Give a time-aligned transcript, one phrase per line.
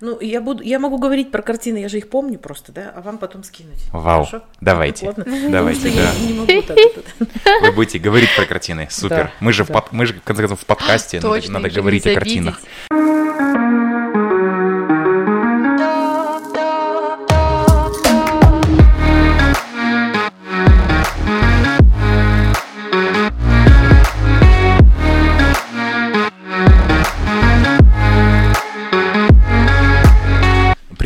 [0.00, 3.00] Ну, я, буду, я могу говорить про картины, я же их помню просто, да, а
[3.00, 3.84] вам потом скинуть.
[3.92, 4.44] Вау, Хорошо?
[4.60, 5.24] давайте, Ладно?
[5.50, 5.90] давайте, да.
[5.90, 7.28] что я не могу так вот.
[7.62, 9.16] Вы будете говорить про картины, супер.
[9.16, 9.74] Да, мы, же в да.
[9.74, 12.60] под- мы же, в конце концов, в подкасте, надо, Точно, говорить о картинах.
[12.90, 13.03] видеть.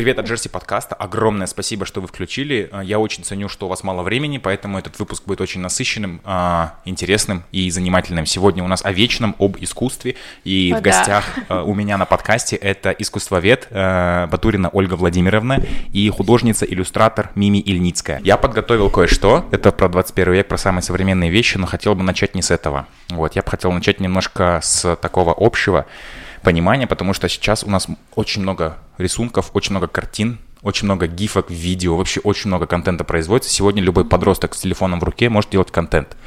[0.09, 0.95] Привет от Джерси подкаста.
[0.95, 2.67] Огромное спасибо, что вы включили.
[2.71, 6.19] А, Я очень ценю, что у вас мало времени, поэтому этот выпуск будет очень насыщенным,
[6.23, 8.25] а, интересным и занимательным.
[8.25, 10.15] Сегодня у нас о вечном, об искусстве.
[10.43, 10.89] И О, в да.
[10.89, 18.19] гостях а, у меня на подкасте это искусствовед Батурина Ольга Владимировна и художница-иллюстратор Мими Ильницкая.
[18.23, 19.47] Я подготовил кое-что.
[19.51, 22.87] Это про 21 век, про самые современные вещи, но хотел бы начать не с этого.
[23.09, 25.85] Вот, я бы хотел начать немножко с такого общего
[26.41, 31.49] понимания, потому что сейчас у нас очень много рисунков, очень много картин, очень много гифок,
[31.49, 33.49] видео, вообще очень много контента производится.
[33.49, 36.17] Сегодня любой подросток с телефоном в руке может делать контент.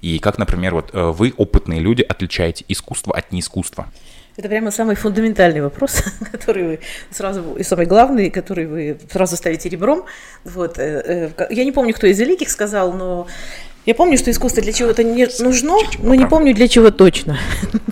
[0.00, 3.88] И как, например, вот э, вы, опытные люди, отличаете искусство от неискусства?
[4.36, 9.68] Это прямо самый фундаментальный вопрос, который вы сразу, и самый главный, который вы сразу ставите
[9.68, 10.04] ребром.
[10.44, 13.26] Вот, э, э, я не помню, кто из великих сказал, но
[13.86, 17.38] я помню, что искусство для чего-то не нужно, но не помню для чего точно.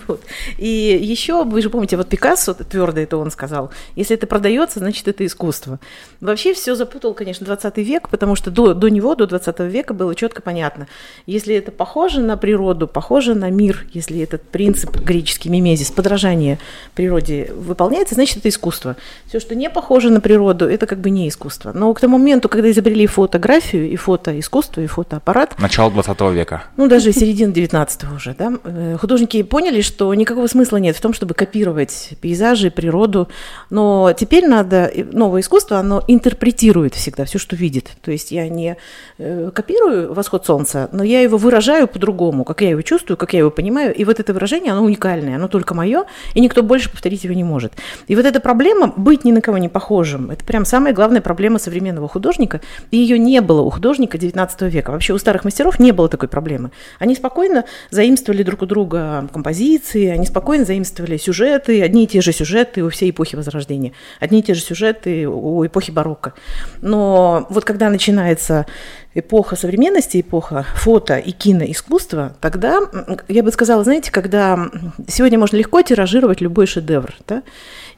[0.09, 0.23] Вот.
[0.57, 0.67] И
[1.03, 5.27] еще, вы же помните, вот Пикассо, твердо это он сказал, если это продается, значит это
[5.27, 5.79] искусство.
[6.23, 10.15] Вообще все запутал, конечно, 20 век, потому что до, до него, до 20 века было
[10.15, 10.89] четко понятно.
[11.27, 16.59] Если это похоже на природу, похоже на мир, если этот принцип греческий мимезис, подражание
[16.95, 18.97] природе выполняется, значит это искусство.
[19.27, 21.73] Все, что не похоже на природу, это как бы не искусство.
[21.75, 26.65] Но к тому моменту, когда изобрели фотографию и фотоискусство, и фотоаппарат, Начало 20 века.
[26.77, 31.13] ну, даже середина 19 уже, да, э, художники поняли, что никакого смысла нет в том,
[31.13, 33.29] чтобы копировать пейзажи, природу,
[33.71, 37.93] но теперь надо, и новое искусство, оно интерпретирует всегда все, что видит.
[38.03, 38.77] То есть я не
[39.19, 43.39] э, копирую восход солнца, но я его выражаю по-другому, как я его чувствую, как я
[43.39, 47.23] его понимаю, и вот это выражение, оно уникальное, оно только мое, и никто больше повторить
[47.23, 47.75] его не может.
[48.09, 51.61] И вот эта проблема быть ни на кого не похожим, это прям самая главная проблема
[51.61, 54.91] современного художника, и ее не было у художника 19 века.
[54.91, 56.71] Вообще у старых мастеров не было такой проблемы.
[56.99, 62.33] Они спокойно заимствовали друг у друга композиции, они спокойно заимствовали сюжеты, одни и те же
[62.33, 66.35] сюжеты у всей эпохи Возрождения, одни и те же сюжеты у эпохи барокко.
[66.81, 68.67] Но вот когда начинается
[69.15, 72.81] эпоха современности, эпоха фото и киноискусства, тогда,
[73.29, 74.69] я бы сказала, знаете, когда
[75.09, 77.43] сегодня можно легко тиражировать любой шедевр, да,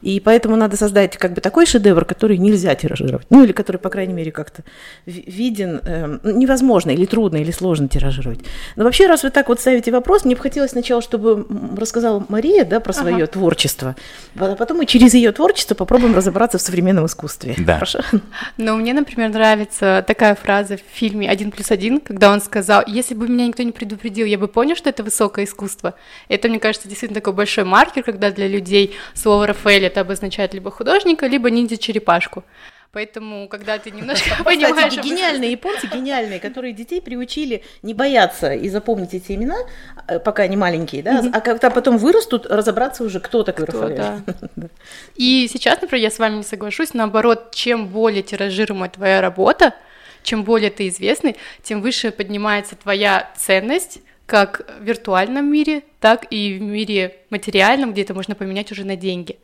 [0.03, 3.91] и поэтому надо создать как бы такой шедевр, который нельзя тиражировать, ну или который, по
[3.91, 4.63] крайней мере, как-то
[5.05, 8.41] ви- виден, эм, невозможно или трудно, или сложно тиражировать.
[8.77, 12.65] Но вообще, раз вы так вот ставите вопрос, мне бы хотелось сначала, чтобы рассказала Мария,
[12.65, 13.95] да, про свое творчество,
[14.39, 17.55] а потом мы через ее творчество попробуем разобраться в современном искусстве.
[17.59, 17.75] Да.
[17.75, 18.01] Хорошо?
[18.57, 23.15] Но мне, например, нравится такая фраза в фильме «Один плюс один», когда он сказал, если
[23.15, 25.95] бы меня никто не предупредил, я бы понял, что это высокое искусство.
[26.29, 30.71] Это, мне кажется, действительно такой большой маркер, когда для людей слово «Рафаэль» это обозначает либо
[30.71, 32.45] художника, либо ниндзя-черепашку.
[32.93, 34.91] Поэтому, когда ты немножко понимаешь...
[34.91, 39.57] Кстати, гениальные японцы, гениальные, которые детей приучили не бояться и запомнить эти имена,
[40.09, 43.97] э, пока они маленькие, да, а когда потом вырастут, разобраться уже, кто такой Кто, Рафаэль.
[44.57, 44.69] да.
[45.15, 46.93] И сейчас, например, я с вами не соглашусь.
[46.93, 49.75] Наоборот, чем более тиражируемая твоя работа,
[50.31, 56.57] чем более ты известный, тем выше поднимается твоя ценность как в виртуальном мире, так и
[56.57, 59.41] в мире материальном, где это можно поменять уже на деньги.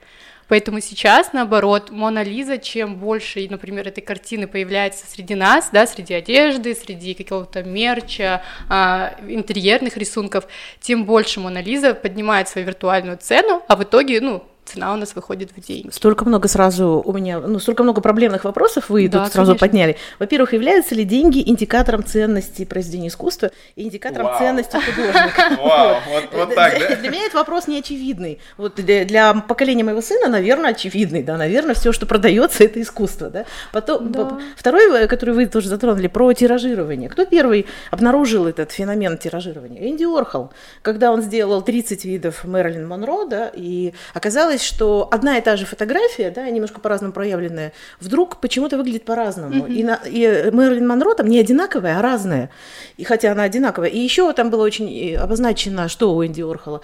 [0.46, 6.14] Поэтому сейчас, наоборот, Мона Лиза, чем больше, например, этой картины появляется среди нас, да, среди
[6.14, 10.46] одежды, среди какого-то мерча, а, интерьерных рисунков,
[10.78, 15.14] тем больше Мона Лиза поднимает свою виртуальную цену, а в итоге, ну, цена у нас
[15.14, 15.90] выходит в деньги.
[15.90, 19.66] Столько много сразу у меня, ну, столько много проблемных вопросов вы Да, тут сразу конечно.
[19.66, 19.96] подняли.
[20.18, 24.38] Во-первых, являются ли деньги индикатором ценности произведения искусства и индикатором Вау.
[24.38, 25.56] ценности художника?
[25.62, 26.96] Вау, вот- вот так, да?
[26.96, 28.38] Для меня этот вопрос не очевидный.
[28.56, 33.30] Вот для, для поколения моего сына, наверное, очевидный, да, наверное, все, что продается, это искусство,
[33.30, 33.44] да.
[33.72, 34.38] Потом Да.
[34.56, 37.08] второй, э, который вы тоже затронули, про тиражирование.
[37.08, 39.88] Кто первый обнаружил этот феномен тиражирования?
[39.90, 40.50] Энди Орхол,
[40.82, 45.66] когда он сделал 30 видов Мэрилин Монро, да, и оказалось, что одна и та же
[45.66, 49.66] фотография, да, немножко по-разному проявленная, вдруг почему-то выглядит по-разному.
[49.66, 52.50] И, на- и Мэрилин Монро там не одинаковая, а разная.
[52.96, 53.88] И хотя она одинаковая.
[53.88, 56.80] И еще там было очень э, обозначено, что у Энди Орхола,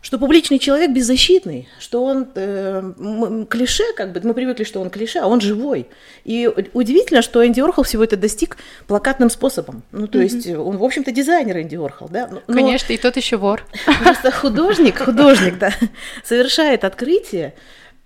[0.00, 5.18] что публичный человек беззащитный, что он э, клише, как бы мы привыкли, что он клише,
[5.18, 5.88] а он живой.
[6.24, 9.82] И удивительно, что Энди Орхол всего это достиг плакатным способом.
[9.90, 12.28] Ну, то есть э, он, в общем-то, дизайнер Энди Орхол, да.
[12.46, 13.66] Но Конечно, и тот еще вор.
[14.02, 15.72] Просто художник, художник, да,
[16.22, 17.54] совершает открытие,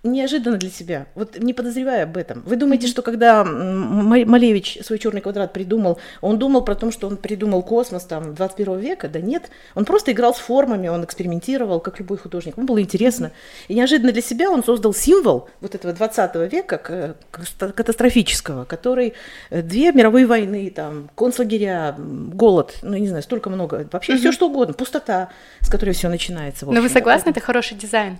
[0.03, 2.43] неожиданно для себя, вот не подозревая об этом.
[2.45, 2.89] Вы думаете, mm-hmm.
[2.89, 8.03] что когда Малевич свой черный квадрат придумал, он думал про то, что он придумал космос
[8.03, 9.07] там 21 века?
[9.07, 12.57] Да нет, он просто играл с формами, он экспериментировал, как любой художник.
[12.57, 13.31] Ему было интересно.
[13.69, 19.13] И неожиданно для себя он создал символ вот этого 20 века катастрофического, который
[19.49, 24.17] э, две мировые войны, там, концлагеря, голод, ну, не знаю, столько много, вообще mm-hmm.
[24.17, 25.29] все что угодно, пустота,
[25.61, 26.65] с которой все начинается.
[26.65, 28.19] Но вы согласны, это хороший дизайн?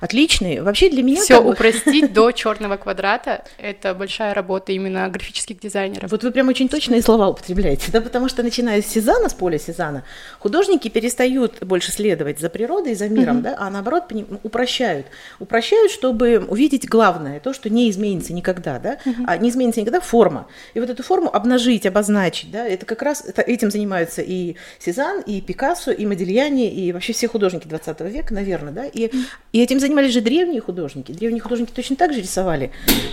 [0.00, 0.60] Отличный.
[0.60, 1.20] Вообще для меня...
[1.22, 1.52] Все как бы...
[1.52, 6.10] упростить до черного квадрата— это большая работа именно графических дизайнеров.
[6.10, 9.58] Вот вы прям очень точные слова употребляете, да, потому что начиная с Сезана, с поля
[9.58, 10.04] Сезана,
[10.38, 13.42] художники перестают больше следовать за природой за миром, mm-hmm.
[13.42, 14.04] да, а наоборот
[14.42, 15.06] упрощают.
[15.38, 19.24] Упрощают, чтобы увидеть главное, то, что не изменится никогда, да, mm-hmm.
[19.26, 20.46] а не изменится никогда форма.
[20.74, 25.20] И вот эту форму обнажить, обозначить, да, это как раз это, этим занимаются и Сезанн,
[25.20, 29.24] и Пикассо, и Модильяни, и вообще все художники 20 века, наверное, да, и, mm-hmm.
[29.52, 31.10] и этим занимаются занимались же древние художники.
[31.10, 32.70] Древние художники точно так же рисовали.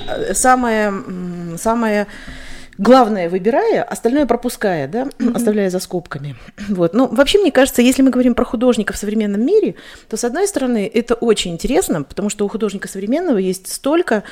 [0.08, 0.94] Э, самое,
[1.58, 2.06] самое
[2.78, 5.36] главное выбирая, остальное пропуская, да, mm-hmm.
[5.36, 6.36] оставляя за скобками.
[6.70, 6.94] Вот.
[6.94, 9.74] Ну, вообще, мне кажется, если мы говорим про художника в современном мире,
[10.08, 14.24] то, с одной стороны, это очень интересно, потому что у художника современного есть столько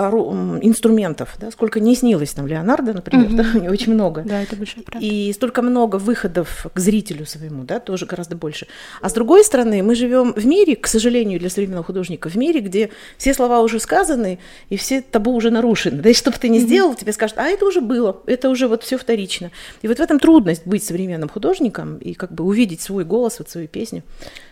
[0.00, 3.36] инструментов, да, сколько не снилось там Леонардо, например, mm-hmm.
[3.52, 4.22] да, у него очень много.
[4.22, 5.04] Да, это большая правда.
[5.04, 8.68] И столько много выходов к зрителю своему, да, тоже гораздо больше.
[9.00, 12.60] А с другой стороны, мы живем в мире, к сожалению, для современного художника, в мире,
[12.60, 16.00] где все слова уже сказаны, и все табу уже нарушены.
[16.00, 18.68] Да и что бы ты ни сделал, тебе скажут, а это уже было, это уже
[18.68, 19.50] вот все вторично.
[19.82, 23.50] И вот в этом трудность быть современным художником и как бы увидеть свой голос, вот
[23.50, 24.04] свою песню.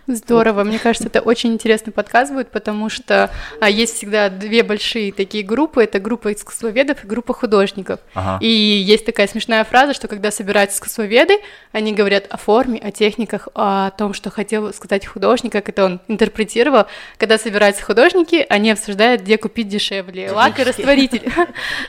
[0.08, 3.28] Здорово, мне кажется, это очень интересный подкаст будет, потому что
[3.60, 8.00] а, есть всегда две большие такие группы, это группа искусствоведов и группа художников.
[8.14, 8.38] Ага.
[8.44, 11.38] И есть такая смешная фраза, что когда собираются искусствоведы,
[11.72, 16.00] они говорят о форме, о техниках, о том, что хотел сказать художник, как это он
[16.08, 16.86] интерпретировал.
[17.18, 21.22] Когда собираются художники, они обсуждают, где купить дешевле лак и растворитель.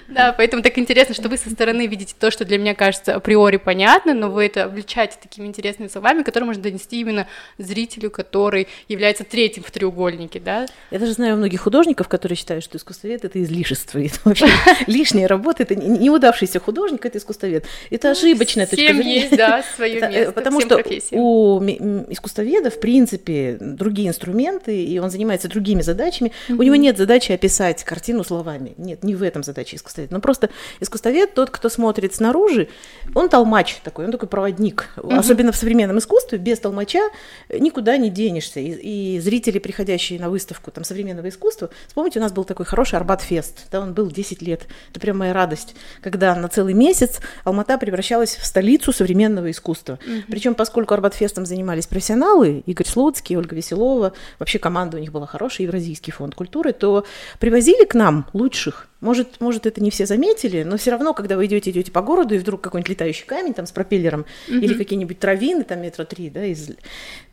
[0.07, 3.57] Да, поэтому так интересно, что вы со стороны видите то, что для меня кажется априори
[3.57, 7.27] понятно, но вы это обличаете такими интересными словами, которые можно донести именно
[7.57, 10.65] зрителю который является третьим в треугольнике, да?
[10.91, 14.47] Я даже знаю многих художников, которые считают, что искусствовед— это излишество, это вообще
[14.87, 17.65] лишняя работа, это неудавшийся художник, это искусствовед.
[17.89, 19.21] Это ну, ошибочная точка зрения.
[19.21, 25.09] есть, да, свое э, место Потому что у искусствоведа, в принципе, другие инструменты, и он
[25.09, 26.31] занимается другими задачами.
[26.49, 28.73] У него нет задачи описать картину словами.
[28.77, 30.13] Нет, не в этом задача искусствоведа.
[30.13, 30.49] Но просто
[30.79, 32.69] искусствовед, тот, кто смотрит снаружи,
[33.15, 34.89] он толмач такой, он такой проводник.
[35.09, 37.01] Особенно в современном искусстве, без толмача
[37.49, 38.59] никуда не денешься.
[38.59, 42.95] И, и зрители, приходящие на выставку там, современного искусства, вспомните, у нас был такой хороший
[43.27, 44.67] Арбат-фест, да, он был 10 лет.
[44.91, 49.99] Это прям моя радость, когда на целый месяц Алмата превращалась в столицу современного искусства.
[50.05, 50.23] Mm-hmm.
[50.29, 55.67] Причем, поскольку Арбат-фестом занимались профессионалы, Игорь Слуцкий, Ольга Веселова, вообще команда у них была хорошая,
[55.67, 57.05] Евразийский фонд культуры, то
[57.39, 61.45] привозили к нам лучших может, может, это не все заметили, но все равно, когда вы
[61.45, 64.59] идете, идете по городу, и вдруг какой-нибудь летающий камень там с пропеллером, mm-hmm.
[64.59, 66.71] или какие-нибудь травины, там метра три, да, из...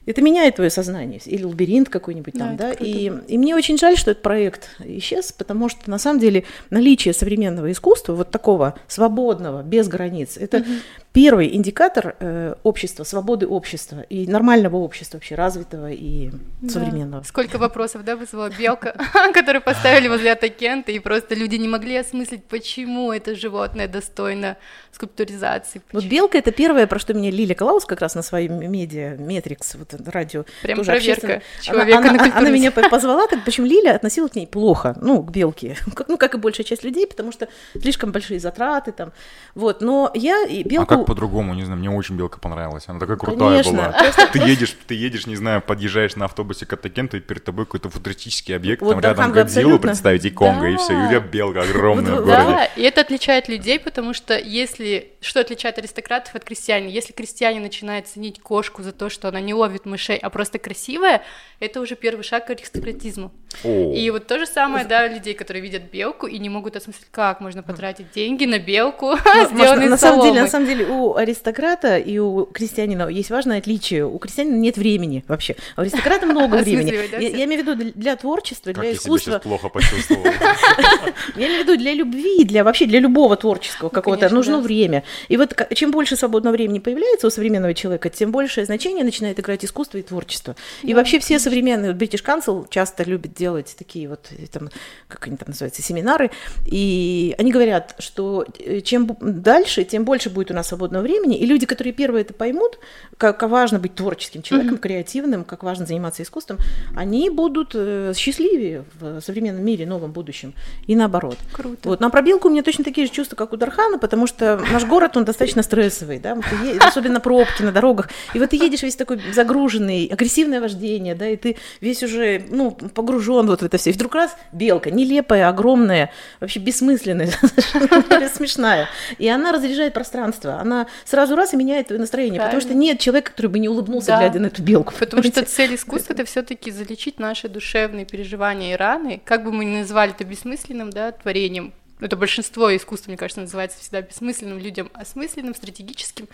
[0.05, 2.73] это меняет твое сознание, или лабиринт какой-нибудь там, да, да?
[2.73, 7.15] И, и мне очень жаль, что этот проект исчез, потому что на самом деле наличие
[7.15, 10.81] современного искусства, вот такого свободного, без границ, это mm-hmm
[11.15, 16.69] первый индикатор э, общества, свободы общества и нормального общества вообще, развитого и да.
[16.69, 17.23] современного.
[17.23, 18.97] Сколько вопросов, да, вызвала белка,
[19.33, 24.57] которую поставили возле Атакента, и просто люди не могли осмыслить, почему это животное достойно
[24.91, 25.83] скульптуризации.
[25.87, 26.03] Почему?
[26.03, 29.77] Вот белка— это первое, про что меня Лиля Клаус как раз на своем медиа, Метрикс,
[29.77, 30.45] вот радио.
[30.63, 34.97] Прям проверка человека она, она, она меня позвала, так, почему Лиля относилась к ней плохо,
[35.01, 35.77] ну, к белке,
[36.09, 37.47] ну, как и большая часть людей, потому что
[37.81, 39.13] слишком большие затраты там,
[39.55, 41.04] вот, но я и белку...
[41.05, 42.85] Как по-другому, не знаю, мне очень белка понравилась.
[42.87, 44.27] Она такая крутая Конечно, была.
[44.33, 47.91] Ты едешь, ты едешь, не знаю, подъезжаешь на автобусе к Атакенту, и перед тобой какой-то
[47.91, 50.69] футуристический объект, вот там рядом Годзиллу представить, и Конго, да.
[50.71, 52.51] и все, и у тебя белка огромная в городе.
[52.51, 55.13] Да, и это отличает людей, потому что если...
[55.21, 56.87] Что отличает аристократов от крестьян?
[56.87, 61.23] Если крестьяне начинают ценить кошку за то, что она не ловит мышей, а просто красивая,
[61.61, 63.33] это уже первый шаг к аристократизму.
[63.63, 63.93] О.
[63.95, 67.41] И вот то же самое, да, людей, которые видят белку и не могут осмыслить, как
[67.41, 69.17] можно потратить деньги на белку,
[69.53, 74.07] сделанную на самом деле, на самом деле, у аристократа и у крестьянина есть важное отличие.
[74.07, 76.93] У крестьянина нет времени вообще, а у аристократа много времени.
[77.21, 79.33] Я имею в виду для творчества, для искусства.
[79.33, 80.25] Я плохо почувствовал.
[81.37, 85.05] Я имею в виду для любви, для вообще для любого творческого ну, какого-то нужно время.
[85.29, 89.65] И вот чем больше свободного времени появляется у современного человека, тем большее значение начинает играть
[89.65, 90.57] искусство и творчества.
[90.83, 94.71] И вообще все современные, British Council часто любит делать такие вот, э, там,
[95.09, 96.31] как они там называются, семинары,
[96.67, 101.47] и они говорят, что э, чем дальше, тем больше будет у нас свободного времени, и
[101.47, 102.79] люди, которые первые это поймут,
[103.17, 104.81] как важно быть творческим человеком, mm-hmm.
[104.81, 106.59] креативным, как важно заниматься искусством,
[106.97, 110.55] они будут э, счастливее в современном мире, новом будущем,
[110.87, 111.37] и наоборот.
[111.53, 111.89] Круто.
[111.89, 114.85] Вот, на пробилку у меня точно такие же чувства, как у Дархана, потому что наш
[114.85, 116.39] город, он достаточно стрессовый, да,
[116.81, 121.37] особенно пробки на дорогах, и вот ты едешь весь такой загруженный, агрессивное вождение, да, и
[121.37, 126.11] ты весь уже, ну, погружен вот в это все, и вдруг раз белка, нелепая, огромная,
[126.41, 127.31] вообще бессмысленная,
[128.35, 128.89] смешная,
[129.19, 130.74] и она разряжает пространство, она
[131.05, 134.47] сразу раз и меняет настроение, потому что нет человека, который бы не улыбнулся, глядя на
[134.47, 134.93] эту белку.
[134.99, 139.53] Потому что цель искусства— это все таки залечить наши душевные переживания и раны, как бы
[139.53, 144.59] мы ни назвали это бессмысленным, да, творением, это большинство искусства, мне кажется, называется всегда бессмысленным
[144.59, 146.29] людям, осмысленным, стратегическим,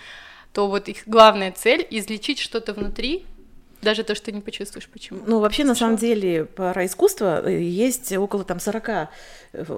[0.52, 3.24] то вот их главная цель— излечить что-то внутри,
[3.82, 5.20] даже то, что ты не почувствуешь, почему.
[5.26, 9.06] Ну, вообще, на самом деле, про искусство э, есть около там 40 э,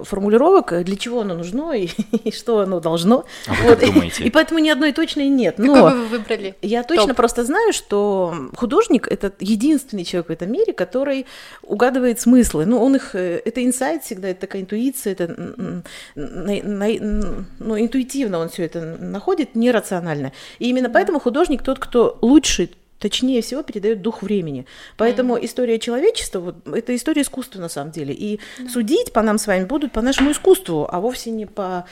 [0.03, 1.87] формулировок, для чего оно нужно и,
[2.23, 3.25] и что оно должно.
[3.47, 3.79] А вы вот.
[3.79, 4.23] как думаете?
[4.23, 5.57] И, поэтому ни одной точной нет.
[5.57, 6.55] Но Какой вы выбрали?
[6.61, 7.17] Я точно Топ.
[7.17, 11.25] просто знаю, что художник— это единственный человек в этом мире, который
[11.61, 12.65] угадывает смыслы.
[12.65, 13.15] Ну, он их...
[13.15, 15.83] Э, это инсайт всегда, это такая интуиция, это...
[16.15, 20.33] Ну, интуитивно он все это находит, нерационально.
[20.59, 22.69] И именно поэтому художник тот, кто лучше
[23.03, 24.65] точнее всего передает дух времени.
[24.95, 25.43] Поэтому mm.
[25.43, 28.13] история человечества вот, это история искусства на самом деле.
[28.13, 28.69] И mm.
[28.69, 31.85] судить по нам с вами будут по нашему искусству, а вовсе не по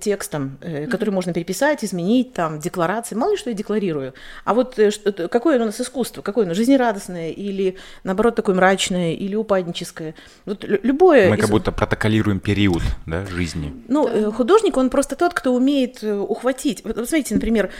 [0.00, 1.14] текстам, э, которые mm.
[1.14, 3.14] можно переписать, изменить, там, декларации.
[3.16, 4.14] Мало ли что я декларирую.
[4.46, 6.22] А вот э, что, какое у нас искусство?
[6.22, 6.54] Какое оно?
[6.54, 10.14] Жизнерадостное или, наоборот, такое мрачное или упадническое?
[10.46, 11.28] Вот любое...
[11.28, 13.74] Мы как будто протоколируем период да, жизни.
[13.88, 14.14] Ну, да.
[14.14, 16.82] Э, художник, он просто тот, кто умеет ухватить.
[16.82, 17.70] Вот, смотрите, например,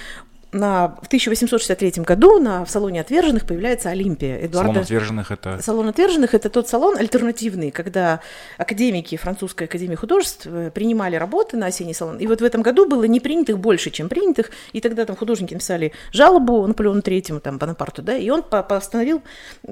[0.52, 4.36] на, в 1863 году на, в салоне отверженных появляется Олимпия.
[4.46, 4.72] Эдуарда...
[4.72, 5.62] Салон отверженных это...
[5.62, 8.20] Салон отверженных это тот салон альтернативный, когда
[8.58, 12.18] академики французской академии художеств э, принимали работы на осенний салон.
[12.18, 14.50] И вот в этом году было не принятых больше, чем принятых.
[14.72, 19.22] И тогда там художники написали жалобу Наполеону Третьему, там, Бонапарту, да, и он постановил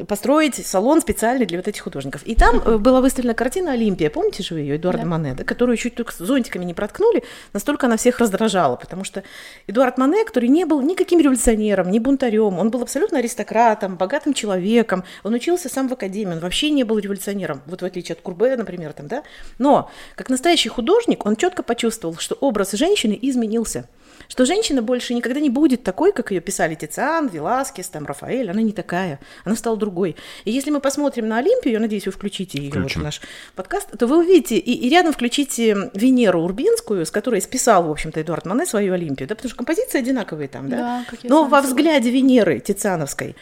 [0.06, 2.22] построить салон специальный для вот этих художников.
[2.24, 5.08] И там э, была выставлена картина Олимпия, помните же вы ее, Эдуарда да.
[5.08, 9.24] Мане, да, которую чуть только зонтиками не проткнули, настолько она всех раздражала, потому что
[9.66, 15.04] Эдуард Мане, который не был никаким революционером, ни бунтарем, он был абсолютно аристократом, богатым человеком,
[15.24, 18.56] он учился сам в академии, он вообще не был революционером, вот в отличие от Курбе,
[18.56, 19.22] например, там, да.
[19.58, 23.88] Но, как настоящий художник, он четко почувствовал, что образ женщины изменился–
[24.28, 28.62] что женщина больше никогда не будет такой, как ее писали Тициан, Веласкес, там, Рафаэль, она
[28.62, 30.16] не такая, она стала другой.
[30.44, 33.20] И если мы посмотрим на Олимпию, я надеюсь, вы включите ее вот в наш
[33.54, 38.20] подкаст, то вы увидите, и, и рядом включите Венеру Урбинскую, с которой списал, в общем-то,
[38.20, 42.10] Эдуард Мане свою Олимпию, да, потому что композиции одинаковые там, да, да но во взгляде
[42.10, 43.36] Венеры Тициановской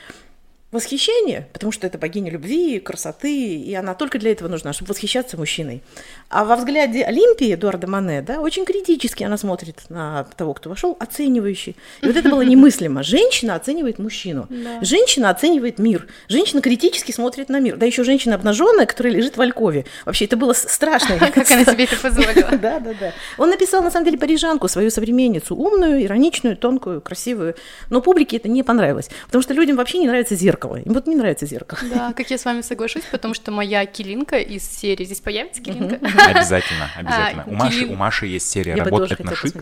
[0.72, 5.36] восхищение, потому что это богиня любви, красоты, и она только для этого нужна, чтобы восхищаться
[5.36, 5.80] мужчиной.
[6.28, 10.96] А во взгляде Олимпии Эдуарда Мане, да, очень критически она смотрит на того, кто вошел,
[10.98, 11.76] оценивающий.
[12.02, 13.04] И вот это было немыслимо.
[13.04, 14.82] Женщина оценивает мужчину, да.
[14.82, 17.76] женщина оценивает мир, женщина критически смотрит на мир.
[17.76, 19.86] Да еще женщина обнаженная, которая лежит в Алькове.
[20.04, 21.16] Вообще это было страшно.
[21.32, 22.56] Как она себе это позволила.
[22.66, 23.12] Да, да, да.
[23.38, 27.54] Он написал, на самом деле, парижанку, свою современницу, умную, ироничную, тонкую, красивую.
[27.90, 30.76] Но публике это не понравилось, потому что людям вообще не нравится зеркало зеркало.
[30.76, 31.80] Им вот не нравится зеркало.
[31.90, 35.96] Да, как я с вами соглашусь, потому что моя килинка из серии, здесь появится килинка?
[35.96, 37.44] Обязательно, обязательно.
[37.46, 39.54] А, у, Маши, у Маши есть серия «Работ этношик».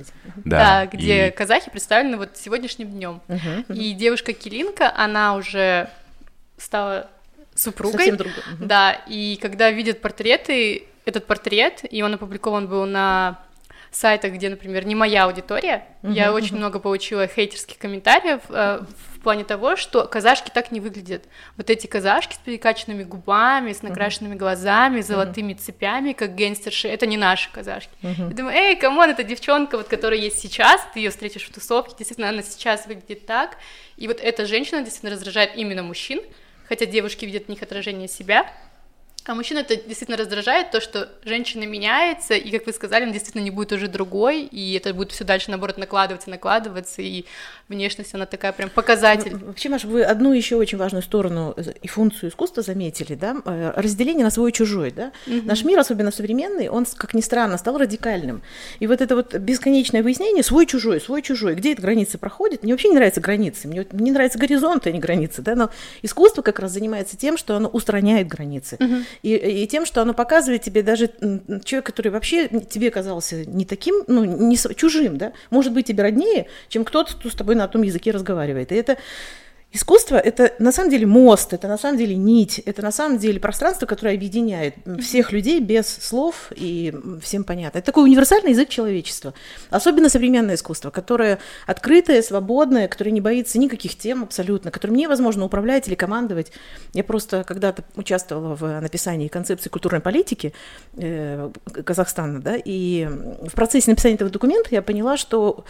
[0.44, 3.20] Да, где казахи представлены вот сегодняшним днем.
[3.68, 5.88] И девушка Килинка, она уже
[6.58, 7.10] стала
[7.54, 7.98] супругой.
[7.98, 8.42] Совсем другой.
[8.58, 13.38] Да, и когда видят портреты, этот портрет, и он опубликован был на
[13.96, 18.80] сайтах, где, например, не моя аудитория, uh-huh, я очень много получила хейтерских комментариев э,
[19.14, 21.24] в плане того, что казашки так не выглядят.
[21.56, 25.58] Вот эти казашки с перекачанными губами, с накрашенными глазами, золотыми uh-huh.
[25.58, 27.92] цепями, как гангстерши, это не наши казашки.
[28.02, 31.52] Я думаю, эй, come on, это девчонка, вот, которая есть сейчас, ты ее встретишь в
[31.52, 33.56] тусовке, действительно, она сейчас выглядит так,
[33.96, 36.20] и вот эта женщина действительно раздражает именно мужчин,
[36.68, 38.46] хотя девушки видят в них отражение себя,
[39.26, 43.40] а мужчин это действительно раздражает, то, что женщина меняется, и, как вы сказали, он действительно
[43.40, 47.24] не будет уже другой, и это будет все дальше, наоборот, накладываться, накладываться, и
[47.68, 49.34] внешность, она такая прям показатель.
[49.34, 54.24] Вообще, Маша, вы одну еще очень важную сторону и функцию искусства заметили, да, э, разделение
[54.24, 55.10] на свой и чужой, да.
[55.26, 55.46] Угу.
[55.46, 58.42] Наш мир, особенно современный, он, как ни странно, стал радикальным.
[58.78, 62.96] И вот это вот бесконечное выяснение свой-чужой, свой-чужой, где эта граница проходит, мне вообще не
[62.96, 65.70] нравятся границы, мне не нравятся горизонты, а не границы, да, но
[66.02, 68.76] искусство как раз занимается тем, что оно устраняет границы.
[68.78, 71.10] Угу и, и тем, что оно показывает тебе даже
[71.64, 76.46] человек, который вообще тебе казался не таким, ну, не чужим, да, может быть тебе роднее,
[76.68, 78.72] чем кто-то, кто с тобой на том языке разговаривает.
[78.72, 78.98] И это
[79.74, 83.40] Искусство— это на самом деле мост, это на самом деле нить, это на самом деле
[83.40, 87.78] пространство, которое объединяет всех людей без слов и всем понятно.
[87.78, 89.34] Это такой универсальный язык человечества.
[89.70, 95.88] Особенно современное искусство, которое открытое, свободное, которое не боится никаких тем абсолютно, которым невозможно управлять
[95.88, 96.52] или командовать.
[96.92, 100.54] Я просто когда-то участвовала в написании концепции культурной политики
[100.96, 101.50] э,
[101.84, 105.64] Казахстана, да, и в процессе написания этого документа я поняла, что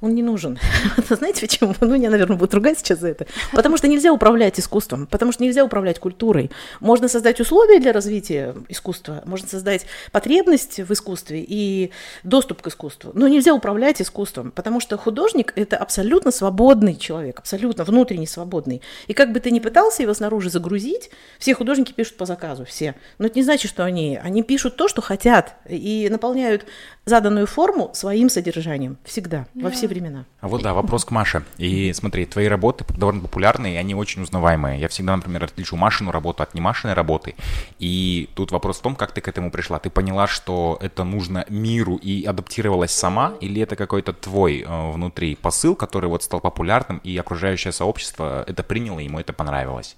[0.00, 0.58] он не нужен.
[1.08, 1.74] Знаете почему?
[1.80, 3.26] Ну, меня, наверное, будут ругать сейчас за это.
[3.52, 6.50] Потому что нельзя управлять искусством, потому что нельзя управлять культурой.
[6.80, 11.90] Можно создать условия для развития искусства, можно создать потребность в искусстве и
[12.22, 17.84] доступ к искусству, но нельзя управлять искусством, потому что художник– это абсолютно свободный человек, абсолютно
[17.84, 18.80] внутренне свободный.
[19.06, 22.94] И как бы ты ни пытался его снаружи загрузить, все художники пишут по заказу, все.
[23.18, 26.64] Но это не значит, что они, они пишут то, что хотят, и наполняют
[27.04, 29.64] заданную форму своим содержанием всегда, да.
[29.64, 30.24] во все времена.
[30.40, 31.44] А вот да, вопрос к Маше.
[31.58, 34.80] И смотри, твои работы довольно популярные, и они очень узнаваемые.
[34.80, 37.34] Я всегда, например, отличу Машину работу от не Машиной работы.
[37.78, 39.78] И тут вопрос в том, как ты к этому пришла.
[39.78, 45.34] Ты поняла, что это нужно миру и адаптировалась сама, или это какой-то твой э, внутри
[45.34, 49.96] посыл, который вот стал популярным, и окружающее сообщество это приняло, ему это понравилось?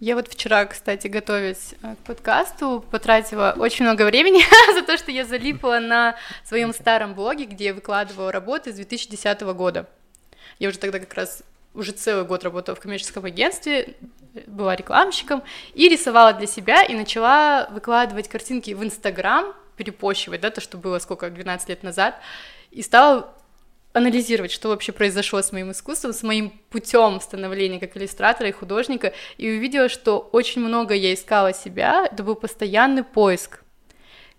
[0.00, 4.42] Я вот вчера, кстати, готовясь э, к подкасту, потратила очень много времени
[4.74, 9.42] за то, что я залипла на своем старом блоге, где я выкладывала работы с 2010
[9.42, 9.86] года.
[10.58, 11.42] Я уже тогда как раз
[11.74, 13.94] уже целый год работала в коммерческом агентстве,
[14.46, 15.42] была рекламщиком,
[15.74, 20.98] и рисовала для себя, и начала выкладывать картинки в Инстаграм, перепощивать, да, то, что было
[20.98, 22.18] сколько, 12 лет назад,
[22.70, 23.34] и стала
[23.92, 29.12] анализировать, что вообще произошло с моим искусством, с моим путем становления как иллюстратора и художника,
[29.36, 33.62] и увидела, что очень много я искала себя, это был постоянный поиск.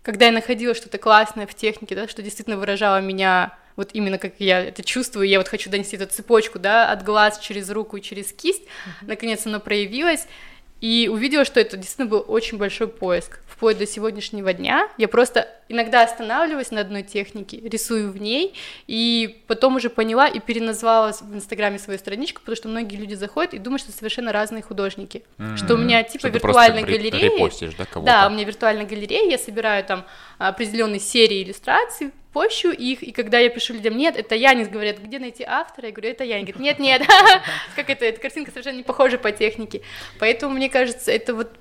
[0.04, 4.34] Когда я находила что-то классное в технике, да, что действительно выражало меня вот именно как
[4.40, 8.02] я это чувствую, я вот хочу донести эту цепочку, да, от глаз через руку и
[8.02, 9.08] через кисть, mm-hmm.
[9.08, 10.28] наконец оно проявилось,
[10.82, 13.40] и увидела, что это действительно был очень большой поиск.
[13.48, 18.56] Вплоть до сегодняшнего дня я просто иногда останавливаюсь на одной технике, рисую в ней,
[18.88, 23.54] и потом уже поняла и переназвала в Инстаграме свою страничку, потому что многие люди заходят
[23.54, 25.24] и думают, что совершенно разные художники.
[25.38, 25.58] Mm-hmm.
[25.58, 27.32] Что у меня типа что виртуальная галерея.
[27.78, 30.04] Да, да, у меня виртуальная галерея, я собираю там
[30.40, 35.00] определенные серии иллюстраций, пощу их, и когда я пишу людям, нет, это я, они говорят,
[35.00, 37.04] где найти автора, я говорю, это я, они нет, нет,
[37.76, 39.82] как это, эта картинка совершенно не похожа по технике,
[40.20, 41.52] поэтому мне кажется, это вот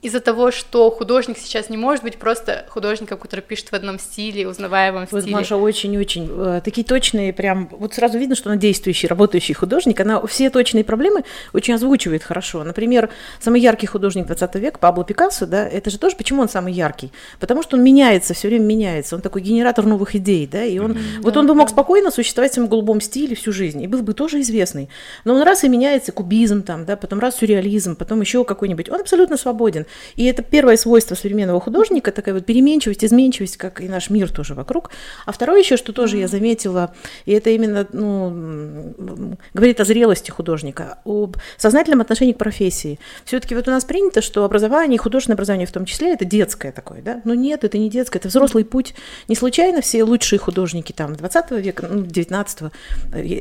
[0.00, 4.46] из-за того, что художник сейчас не может быть просто художником, который пишет в одном стиле,
[4.46, 5.36] узнаваемом вот стиле.
[5.36, 9.98] Маша очень-очень э, такие точные, прям вот сразу видно, что она действующий, работающий художник.
[9.98, 12.62] Она все точные проблемы очень озвучивает хорошо.
[12.62, 16.72] Например, самый яркий художник 20 века Пабло Пикассо, да, это же тоже почему он самый
[16.72, 17.10] яркий?
[17.40, 19.16] Потому что он меняется, все время меняется.
[19.16, 21.22] Он такой генератор новых идей, да, и он mm-hmm.
[21.22, 24.02] вот да, он бы мог спокойно существовать в своем голубом стиле всю жизнь и был
[24.02, 24.88] бы тоже известный.
[25.24, 28.88] Но он раз и меняется, кубизм там, да, потом раз сюрреализм, потом еще какой-нибудь.
[28.90, 29.86] Он абсолютно свободен.
[30.16, 34.54] И это первое свойство современного художника, такая вот переменчивость, изменчивость, как и наш мир тоже
[34.54, 34.90] вокруг.
[35.26, 40.98] А второе еще, что тоже я заметила, и это именно ну, говорит о зрелости художника,
[41.04, 42.98] об сознательном отношении к профессии.
[43.24, 47.02] Все-таки вот у нас принято, что образование, художественное образование в том числе, это детское такое,
[47.02, 47.20] да?
[47.24, 48.94] Но нет, это не детское, это взрослый путь.
[49.28, 52.72] Не случайно все лучшие художники там 20 века, ну, 19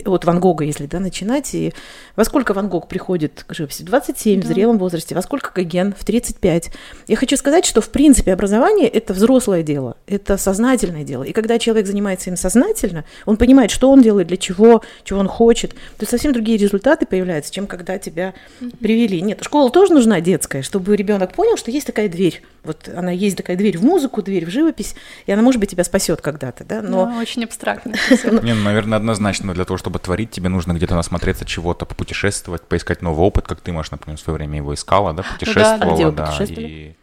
[0.05, 1.73] от Ван Гога, если да, начинать, и
[2.15, 3.83] во сколько Ван Гог приходит к живописи?
[3.83, 4.47] 27 да.
[4.47, 5.93] в зрелом возрасте, во сколько Гоген?
[5.97, 6.05] В
[6.38, 6.71] 35.
[7.08, 11.23] Я хочу сказать, что в принципе образование это взрослое дело, это сознательное дело.
[11.23, 15.28] И когда человек занимается им сознательно, он понимает, что он делает, для чего, чего он
[15.28, 18.34] хочет, то совсем другие результаты появляются, чем когда тебя
[18.80, 19.21] привели.
[19.21, 22.41] Нет, школа тоже нужна детская, чтобы ребенок понял, что есть такая дверь.
[22.63, 24.95] Вот она есть такая дверь в музыку, дверь в живопись,
[25.26, 26.82] и она, может быть, тебя спасет когда-то, да?
[26.82, 27.95] Но ну, очень абстрактно.
[28.43, 33.02] Не, ну, наверное, однозначно для того, чтобы творить, тебе нужно где-то насмотреться чего-то, попутешествовать, поискать
[33.02, 36.95] новый опыт, как ты, Маш, например, в свое время его искала, да, путешествовала, да, и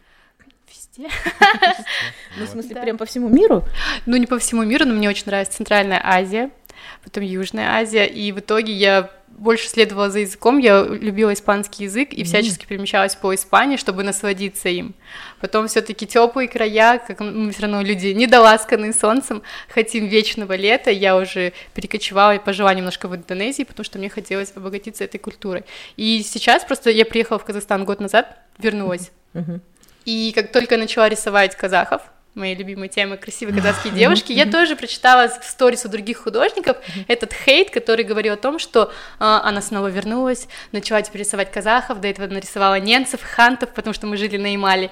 [0.97, 1.09] Везде.
[2.37, 3.63] Ну, в смысле, прям по всему миру?
[4.05, 6.51] Ну, не по всему миру, но мне очень нравится Центральная Азия,
[7.03, 12.13] потом Южная Азия, и в итоге я больше следовала за языком, я любила испанский язык
[12.13, 14.95] и всячески перемещалась по Испании, чтобы насладиться им.
[15.41, 20.89] Потом все-таки теплые края, как мы все равно люди недоласканные солнцем, хотим вечного лета.
[20.89, 25.65] Я уже перекочевала и пожила немножко в Индонезии, потому что мне хотелось обогатиться этой культурой.
[25.97, 29.11] И сейчас просто я приехала в Казахстан год назад, вернулась.
[29.33, 29.59] Uh-huh.
[30.05, 32.01] И как только начала рисовать казахов,
[32.35, 37.33] моей любимой темы красивые казахские девушки, я тоже прочитала в сторис у других художников этот
[37.33, 42.07] хейт, который говорил о том, что э, она снова вернулась, начала теперь рисовать казахов, до
[42.07, 44.91] этого нарисовала немцев, хантов, потому что мы жили на Ямале.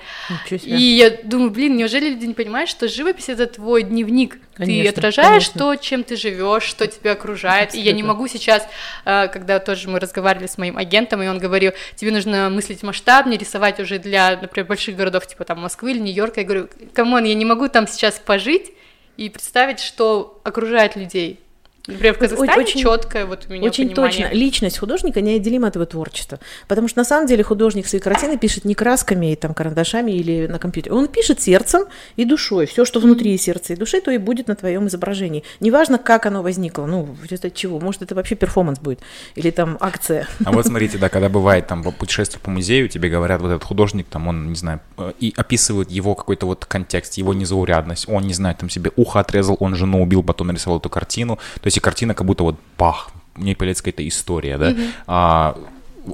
[0.50, 5.00] И я думаю, блин, неужели люди не понимают, что живопись это твой дневник, Конечно, ты
[5.00, 5.60] отражаешь конечно.
[5.60, 7.74] то, чем ты живешь, что тебя окружает.
[7.74, 8.14] И я не Абсолютно.
[8.14, 8.68] могу сейчас,
[9.06, 13.38] э, когда тоже мы разговаривали с моим агентом, и он говорил, тебе нужно мыслить масштабнее,
[13.38, 16.42] рисовать уже для, например, больших городов, типа там Москвы или Нью-Йорка.
[16.42, 18.72] Я говорю, come on, я не могу там сейчас пожить
[19.18, 21.40] и представить, что окружает людей.
[21.86, 24.24] Например, в Казахстане очень- четкое вот у меня Очень понимание.
[24.30, 24.38] точно.
[24.38, 26.40] Личность художника неотделима от его творчества.
[26.70, 30.48] Потому что на самом деле художник свои картины пишет не красками, и, там, карандашами или
[30.48, 30.96] на компьютере.
[30.96, 31.84] Он пишет сердцем
[32.16, 32.68] и душой.
[32.68, 35.44] Все, что внутри сердца и души, то и будет на твоем изображении.
[35.60, 36.86] Неважно, как оно возникло.
[36.86, 37.80] Ну, в результате чего.
[37.82, 39.02] Может, это вообще перформанс будет.
[39.36, 40.28] Или там акция.
[40.46, 44.08] А вот смотрите, да, когда бывает там путешествие по музею, тебе говорят, вот этот художник,
[44.10, 48.34] там, он, не знаю, э, и описывают его какой-то вот контекст, его незаурядность, он, не
[48.34, 51.80] знаю, там себе ухо отрезал, он жену убил, потом нарисовал эту картину, то есть и
[51.80, 54.76] картина как будто вот бах, у нее появляется какая-то история, да,
[55.08, 55.58] а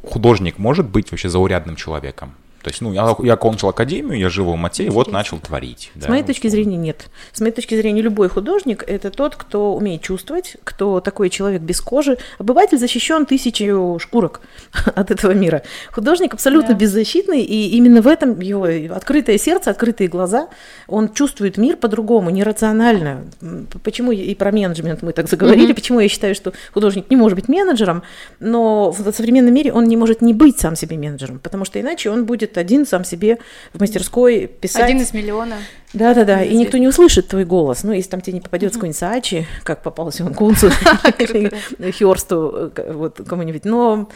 [0.09, 2.33] художник может быть вообще заурядным человеком?
[2.63, 5.91] То есть, ну, я, я окончил академию, я жил в Алмате, и вот начал творить.
[5.95, 7.07] С моей точки зрения нет.
[7.31, 11.79] С моей точки зрения любой художник это тот, кто умеет чувствовать, кто такой человек без
[11.79, 12.17] кожи.
[12.37, 14.41] Обыватель защищен тысячу шкурок
[14.95, 15.63] от этого мира.
[15.91, 16.79] Художник абсолютно Да.
[16.79, 20.49] беззащитный, и именно в этом его открытое сердце, открытые глаза.
[20.87, 23.21] Он чувствует мир по-другому, нерационально.
[23.83, 25.75] Почему и про менеджмент мы так заговорили, Мгм.
[25.75, 28.03] почему я считаю, что художник не может быть менеджером,
[28.39, 32.09] но в современном мире он не может не быть сам себе менеджером, потому что иначе
[32.09, 33.37] он будет один сам себе
[33.73, 34.83] в мастерской писать.
[34.83, 35.57] Один из миллиона.
[35.93, 36.43] Да, да, да.
[36.43, 37.83] И никто не услышит твой голос.
[37.83, 40.67] Ну, если там тебе не попадется какой-нибудь Саачи, как попался он Кунцу
[41.17, 41.51] или
[41.91, 43.65] Хёрсту, э, вот кому-нибудь.
[43.65, 44.07] Но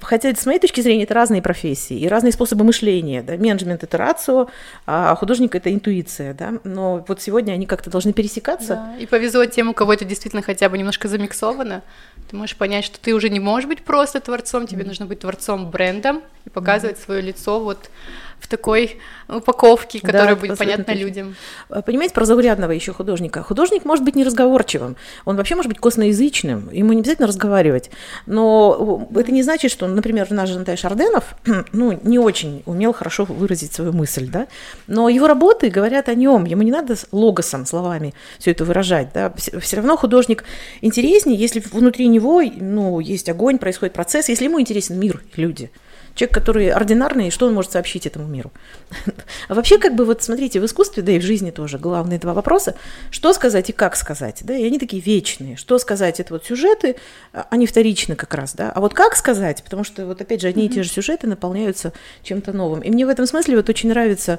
[0.00, 3.22] хотя с моей точки зрения это разные профессии и разные способы мышления.
[3.22, 3.36] Да?
[3.36, 4.48] Менеджмент это рацио,
[4.86, 6.32] а художник это интуиция.
[6.32, 6.54] Да?
[6.62, 8.74] Но вот сегодня они как-то должны пересекаться.
[8.74, 11.82] Да, И повезло тем, у кого это действительно хотя бы немножко замиксовано.
[12.30, 15.70] Ты можешь понять, что ты уже не можешь быть просто творцом, тебе нужно быть творцом
[15.70, 17.90] брендом и показывать свое лицо вот
[18.40, 20.98] в такой упаковке, Да, которая это будет понятна точно.
[20.98, 21.36] людям.
[21.68, 23.42] А, Понимаете, про заурядного еще художника.
[23.42, 27.90] Художник может быть неразговорчивым, он вообще может быть косноязычным, ему не обязательно разговаривать.
[28.26, 31.34] Но это не значит, что, например, наш Жантай Шарденов,
[31.72, 34.46] ну, не очень умел хорошо выразить свою мысль, да,
[34.86, 39.32] но его работы говорят о нем, ему не надо логосом, словами все это выражать, да.
[39.36, 40.44] Все равно художник
[40.80, 45.70] интереснее, если внутри него, ну, есть огонь, происходит процесс, если ему интересен мир, люди.
[46.14, 48.52] Человек, который ординарный, что он может сообщить этому миру?
[49.48, 52.32] А вообще, как бы, вот смотрите, в искусстве, да и в жизни тоже главные два
[52.32, 52.76] вопроса,
[53.10, 55.56] что сказать и как сказать, да, и они такие вечные.
[55.56, 56.96] Что сказать, это вот сюжеты,
[57.32, 60.48] а, они вторичны как раз, да, а вот как сказать, потому что вот опять же
[60.48, 62.80] одни и те же сюжеты наполняются чем-то новым.
[62.80, 64.38] И мне в этом смысле вот очень нравится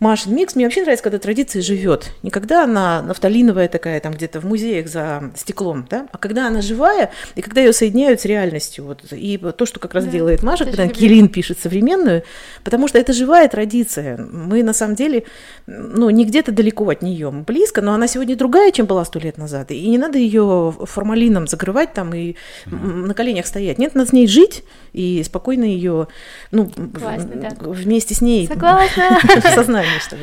[0.00, 2.12] Машин Микс, мне вообще нравится, когда традиция живет.
[2.22, 6.60] Не когда она нафталиновая такая, там где-то в музеях за стеклом, да, а когда она
[6.60, 8.84] живая, и когда ее соединяют с реальностью.
[8.84, 12.22] Вот, и то, что как раз Да, делает Маша, когда Кирин пишет современную,
[12.64, 14.16] потому что это живая традиция.
[14.16, 15.24] Мы на самом деле,
[15.66, 19.18] ну, не где-то далеко от нее, мы близко, но она сегодня другая, чем была сто
[19.18, 19.70] лет назад.
[19.70, 23.76] И не надо ее формалином закрывать там и м, на коленях стоять.
[23.78, 24.64] Нет, надо с ней жить
[24.94, 26.08] и спокойно ее,
[26.52, 27.50] ну, в- Согласна, да.
[27.68, 29.18] вместе с ней Согласна.
[29.22, 30.22] в сознании, что ли.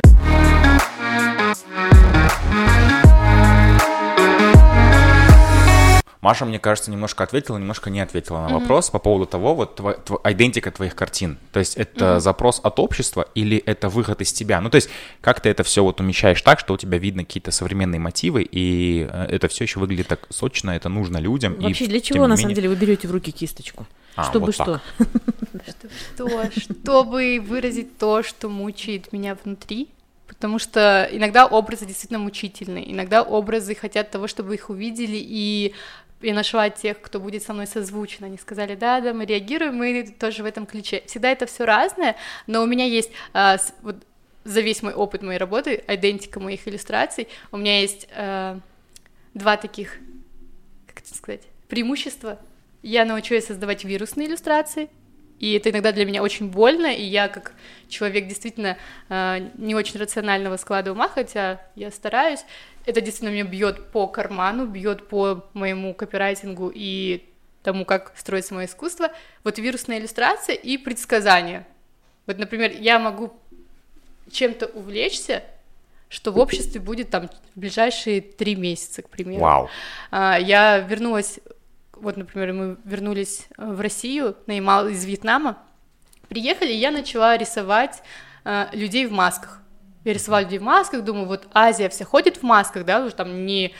[6.21, 9.99] Маша, мне кажется, немножко ответила, немножко не ответила на вопрос по поводу того, вот тво-
[10.03, 11.39] тво- идентика твоих картин.
[11.51, 14.62] То есть это запрос от общества или это выход из тебя?
[14.62, 14.89] Ну, то есть
[15.21, 19.07] как ты это все вот умещаешь так, что у тебя видно какие-то современные мотивы, и
[19.12, 21.53] э, это все еще выглядит так сочно, это нужно людям.
[21.53, 23.88] и Вообще, для тем чего, на самом деле, вы берете в руки кисточку?
[24.15, 24.81] А, Чтобы вот что?
[26.15, 29.89] Что, чтобы выразить то, что мучает меня внутри,
[30.27, 35.73] потому что иногда образы действительно мучительные, иногда образы хотят того, чтобы их увидели, и
[36.21, 40.15] я нашла тех, кто будет со мной созвучен, они сказали, да, да, мы реагируем, мы
[40.19, 41.03] тоже в этом ключе.
[41.07, 42.15] Всегда это все разное,
[42.47, 43.97] но у меня есть а, вот
[44.43, 48.60] за весь мой опыт моей работы, идентика моих иллюстраций, у меня есть а,
[49.34, 49.97] два таких,
[50.88, 52.39] как это сказать, преимущества.
[52.84, 54.89] Я научилась создавать вирусные иллюстрации,
[55.41, 57.54] и это иногда для меня очень больно, и я как
[57.89, 58.77] человек действительно
[59.10, 62.45] э, не очень рационального склада ума, хотя я стараюсь,
[62.86, 67.25] это действительно меня бьет по карману, бьет по моему копирайтингу и
[67.63, 69.10] тому, как строится мое искусство.
[69.43, 71.65] Вот вирусная иллюстрация и предсказания.
[72.27, 73.34] Вот, например, я могу
[74.32, 75.43] чем-то увлечься,
[76.08, 79.41] что в обществе будет там в ближайшие три месяца, к примеру.
[79.41, 79.69] Вау.
[80.12, 81.39] А, Я вернулась,
[82.01, 85.57] вот, например, мы вернулись э, в Россию на Ямал из Вьетнама,
[86.29, 88.01] приехали, и я начала рисовать
[88.43, 89.61] э, людей в масках.
[90.03, 93.45] Я рисовала людей в масках, думаю, вот Азия вся ходит в масках, да, уже там
[93.45, 93.75] не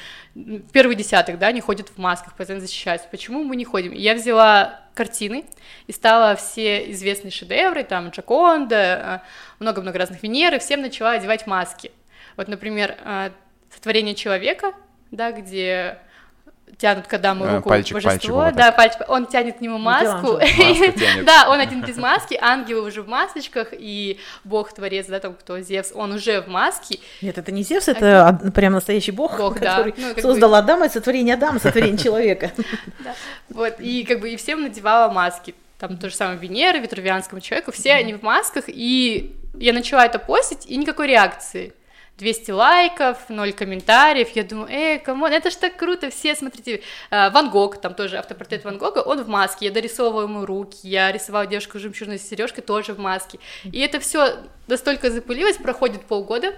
[0.72, 3.08] первый десяток, да, не ходит в масках, постоянно защищаются.
[3.10, 3.92] Почему мы не ходим?
[3.92, 5.46] Я взяла картины
[5.88, 9.20] и стала все известные шедевры, там Джаконда, э,
[9.60, 11.92] много-много разных Венеры, всем начала одевать маски.
[12.38, 13.32] Вот, например, э,
[13.82, 14.74] творение человека,
[15.10, 15.98] да, где
[16.82, 19.78] тянут к Адаму Э, руку пальчик божество, пальчику вот да, пальчик, он тянет к нему
[19.78, 20.40] маску,
[21.24, 25.60] да, он один без маски, ангелы уже в масочках, и бог творец, да, там кто
[25.60, 29.60] Зевс, он уже в маске, Нет, это не Зевс, это од- прям настоящий бог, Бог,
[29.60, 29.78] да.
[29.78, 32.52] который Ну, создал Адама, это сотворение Адама, сотворение человека.
[33.50, 37.72] вот, и как бы и всем надевала маски, там то же самое Венера, Витрувианскому человеку,
[37.72, 41.74] все они в масках, и я начала это постить, и никакой реакции.
[42.18, 46.82] 200 лайков, 0 комментариев, я думаю, эй, come on, это ж так круто, все, смотрите,
[47.10, 50.80] э, Ван Гог, там тоже автопортрет Ван Гога, он в маске, я дорисовывала ему руки,
[50.84, 56.06] я рисовала девушку с жемчужной сережкой тоже в маске, и это все настолько запылилось, проходит
[56.06, 56.54] полгода,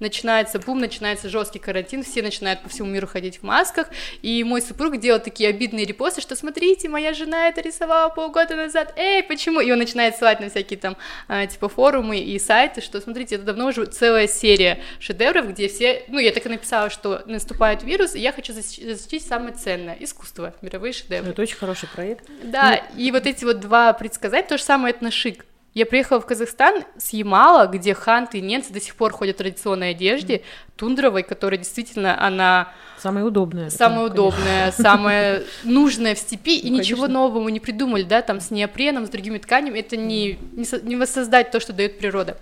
[0.00, 3.88] начинается бум, начинается жесткий карантин, все начинают по всему миру ходить в масках,
[4.22, 8.94] и мой супруг делал такие обидные репосты, что смотрите, моя жена это рисовала полгода назад,
[8.96, 9.60] эй, почему?
[9.60, 10.96] И он начинает ссылать на всякие там
[11.28, 16.04] а, типа форумы и сайты, что смотрите, это давно уже целая серия шедевров, где все,
[16.08, 19.96] ну я так и написала, что наступает вирус, и я хочу защ- защитить самое ценное,
[20.00, 21.30] искусство, мировые шедевры.
[21.30, 22.24] Это очень хороший проект.
[22.42, 25.44] Да, и вот эти вот два предсказания, то же самое это на шик.
[25.74, 29.38] Я приехала в Казахстан с Ямала, где ханты и ненцы до сих пор ходят в
[29.38, 30.42] традиционной одежде,
[30.76, 34.24] тундровой, которая действительно, она самая Ну, конечно.
[34.24, 37.20] удобная, самая нужная в степи, и Ну, ничего конечно.
[37.20, 40.80] нового мы не придумали, да, там с неопреном, с другими тканями, это не, не, со-
[40.80, 42.36] не воссоздать то, что дает природа.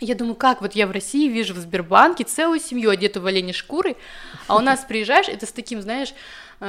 [0.00, 3.52] Я думаю, как вот я в России вижу в Сбербанке целую семью одетую в оленей
[3.52, 3.96] шкуры,
[4.48, 6.12] а у нас приезжаешь, это с таким, знаешь,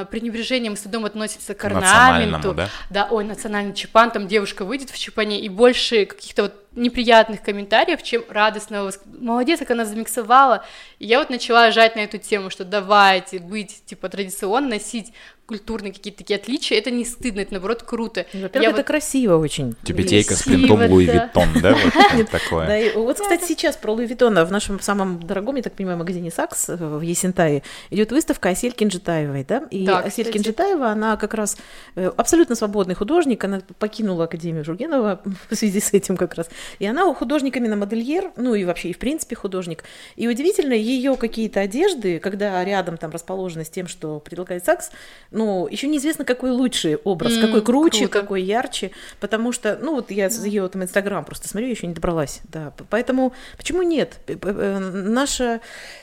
[0.06, 2.54] пренебрежением и стыдом относится к орнаменту.
[2.54, 2.69] да?
[2.89, 8.03] Да, ой, национальный чапан, там девушка выйдет в чапане, и больше каких-то вот неприятных комментариев,
[8.03, 8.89] чем радостного.
[8.89, 10.63] воск- Молодец, как она замиксовала.
[10.99, 15.12] И я вот начала жать на эту тему, что давайте быть, типа, традиционно, носить
[15.47, 18.27] культурные какие-то такие отличия, это не стыдно, это, наоборот, круто.
[18.34, 19.75] Во-первых, Я это вот- красиво очень.
[19.84, 21.75] Тюбетейка с принтом Louis Vuitton, да?
[22.13, 22.93] Вот такое.
[22.95, 26.67] вот, кстати, сейчас про Луи Виттона в нашем самом дорогом, я так понимаю, магазине Saks
[26.67, 29.63] в Есентае идет выставка Асель Кинжетаевой, да?
[29.71, 30.32] И Асель кстати.
[30.34, 31.58] Кинжетаева, она как раз
[31.95, 36.47] э, абсолютно свободный художник, она покинула Академию Жургенова в связи с этим как раз.
[36.80, 39.84] И она художник именно модельер, ну и вообще и в принципе художник.
[40.15, 44.91] И удивительно, ее какие-то одежды, когда рядом там расположены с тем, что предлагает Saks,
[45.32, 48.22] ну, еще неизвестно, какой лучший образ, М, какой круче, круто.
[48.22, 52.39] какой ярче, потому что, ну, вот я ее там Инстаграм просто смотрю, еще не добралась,
[52.52, 54.19] да, поэтому почему нет?
[54.28, 55.62] Э, Наше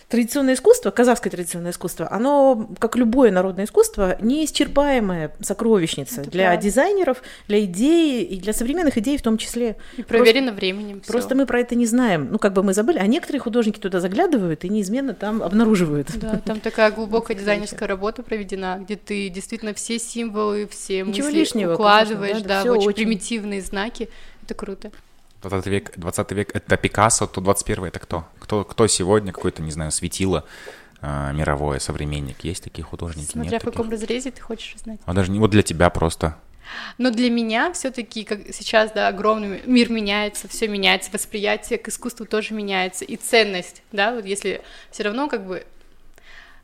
[0.08, 6.62] традиционное искусство, казахское традиционное искусство, оно, как любое народное искусство, неисчерпаемая сокровищница Это для правда.
[6.62, 9.76] дизайнеров, для идей и для современных идей в том числе.
[9.96, 11.00] И проверено временем.
[11.00, 11.12] всё.
[11.12, 14.00] Просто мы про это не знаем, ну, как бы мы забыли, а некоторые художники туда
[14.00, 16.08] заглядывают и неизменно там обнаруживают.
[16.16, 21.38] Да, там такая глубокая дизайнерская работа проведена, где ты действительно все символы, все Ничего мысли
[21.40, 22.96] лишнего, укладываешь, конечно, да, да, в всё очень, очень.
[22.96, 24.08] примитивные знаки.
[24.44, 24.92] Это круто.
[25.48, 28.24] 20 век, 20 век это Пикассо, то 21 это кто?
[28.38, 30.44] Кто, кто сегодня какой-то, не знаю, светило
[31.00, 32.44] а, мировое, современник?
[32.44, 33.30] Есть такие художники?
[33.30, 34.00] Смотря Нет в каком таких?
[34.00, 35.00] разрезе ты хочешь узнать.
[35.04, 36.36] А даже не вот для тебя просто.
[36.98, 42.26] Но для меня все-таки, как сейчас, да, огромный мир меняется, все меняется, восприятие к искусству
[42.26, 45.64] тоже меняется, и ценность, да, вот если все равно как бы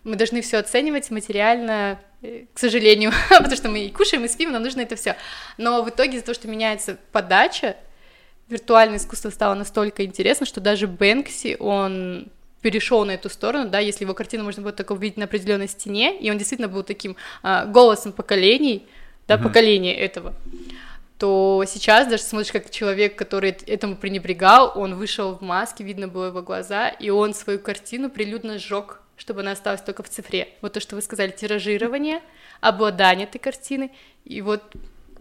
[0.05, 4.53] мы должны все оценивать материально, э, к сожалению, потому что мы и кушаем, и спим,
[4.53, 5.16] нам нужно это все.
[5.59, 7.77] Но в итоге из-за того, что меняется подача,
[8.53, 12.29] виртуальное искусство стало настолько интересно, что даже Бэнкси, он
[12.61, 16.17] перешел на эту сторону, да, если его картину можно было только увидеть на определенной стене,
[16.19, 18.87] и он действительно был таким а, голосом поколений,
[19.27, 19.45] да, Мгм.
[19.45, 20.35] поколения этого,
[21.19, 26.09] то сейчас даже смотришь, как человек, который эт- этому пренебрегал, он вышел в маске, видно
[26.09, 30.49] было его глаза, и он свою картину прилюдно сжег, чтобы она осталась только в цифре.
[30.62, 32.21] Вот то, что вы сказали, тиражирование,
[32.61, 33.91] обладание этой картины,
[34.25, 34.62] и вот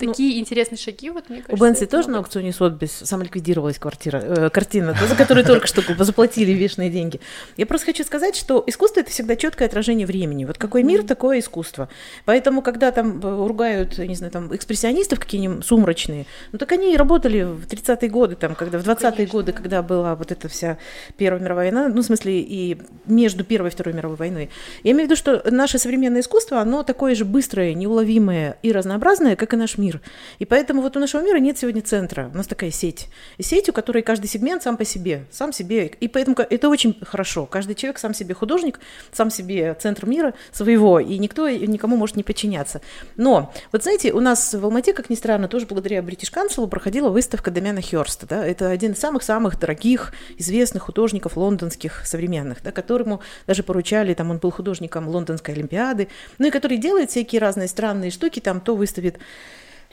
[0.08, 1.66] такие интересные шаги, вот мне У кажется.
[1.66, 2.26] Бенси это тоже на много.
[2.26, 7.20] аукционе Сотбис самоликвидировалась квартира, э, картина, за которую только что заплатили бешеные деньги.
[7.58, 10.46] Я просто хочу сказать, что искусство это всегда четкое отражение времени.
[10.46, 11.90] Вот какой мир, такое искусство.
[12.26, 16.98] Поэтому, когда там э, ругают, не знаю, там экспрессионистов какие-нибудь сумрачные, ну так они и
[16.98, 19.58] работали в 30-е годы, там, когда в 20-е Конечно, годы, да.
[19.58, 20.78] когда была вот эта вся
[21.18, 24.50] Первая мировая война, ну, в смысле, и между Первой и Второй мировой войной.
[24.84, 29.36] Я имею в виду, что наше современное искусство, оно такое же быстрое, неуловимое и разнообразное,
[29.36, 29.90] как и наш мир.
[30.39, 32.30] И поэтому вот у нашего мира нет сегодня центра.
[32.34, 33.10] У нас такая сеть.
[33.38, 35.88] И сеть, у которой каждый сегмент сам по себе, сам себе.
[35.88, 37.45] И поэтому это очень хорошо.
[37.45, 38.80] Каждый человек сам себе художник,
[39.12, 42.82] сам себе центр мира своего, и никто никому может не подчиняться.
[43.17, 47.10] Но, вот знаете, у нас в Алмате, как ни странно, тоже благодаря Бритиш Канцелу проходила
[47.10, 48.27] выставка Дамяна Хёрста.
[48.27, 48.45] Да?
[48.45, 54.38] Это один из самых-самых дорогих, известных художников лондонских современных, да, которому даже поручали, там он
[54.38, 59.17] был художником Лондонской Олимпиады, ну и который делает всякие разные странные штуки, там то выставит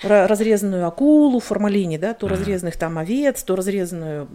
[0.02, 2.30] разрезанную акулу в формалине, да, то mm-hmm.
[2.30, 4.28] разрезанных там овец, то разрезанную,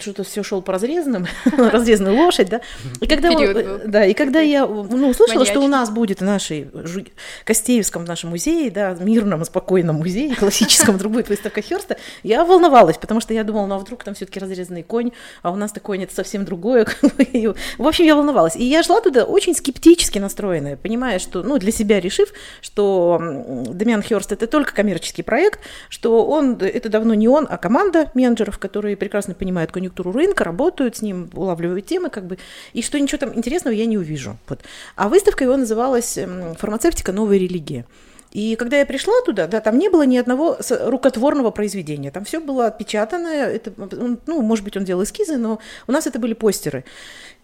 [0.00, 2.60] что-то все шел по разрезанным, разрезанную лошадь, да.
[3.00, 3.30] И когда,
[3.86, 6.70] да, и когда я ну, услышала, что у нас будет в нашей
[7.44, 13.20] Костеевском нашем музее, да, мирном, спокойном музее, классическом, вдруг будет выставка Херста, я волновалась, потому
[13.20, 15.10] что я думала, ну а вдруг там все-таки разрезанный конь,
[15.42, 16.86] а у нас такой нет совсем другое.
[17.78, 18.56] В общем, я волновалась.
[18.56, 24.02] И я шла туда очень скептически настроенная, понимая, что, ну, для себя решив, что Дамиан
[24.02, 28.96] Херст это только коммерческий проект, что он, это давно не он, а команда менеджеров, которые
[28.96, 32.38] прекрасно понимают конъюнктуру рынка, работают с ним, улавливают темы, как бы,
[32.72, 34.36] и что ничего там интересного я не увижу.
[34.48, 34.60] Вот.
[34.96, 36.18] А выставка его называлась
[36.58, 37.12] «Фармацевтика.
[37.12, 37.84] Новая религия».
[38.32, 42.12] И когда я пришла туда, да, там не было ни одного рукотворного произведения.
[42.12, 43.46] Там все было отпечатанное.
[43.46, 43.72] Это,
[44.26, 45.58] ну, может быть, он делал эскизы, но
[45.88, 46.84] у нас это были постеры.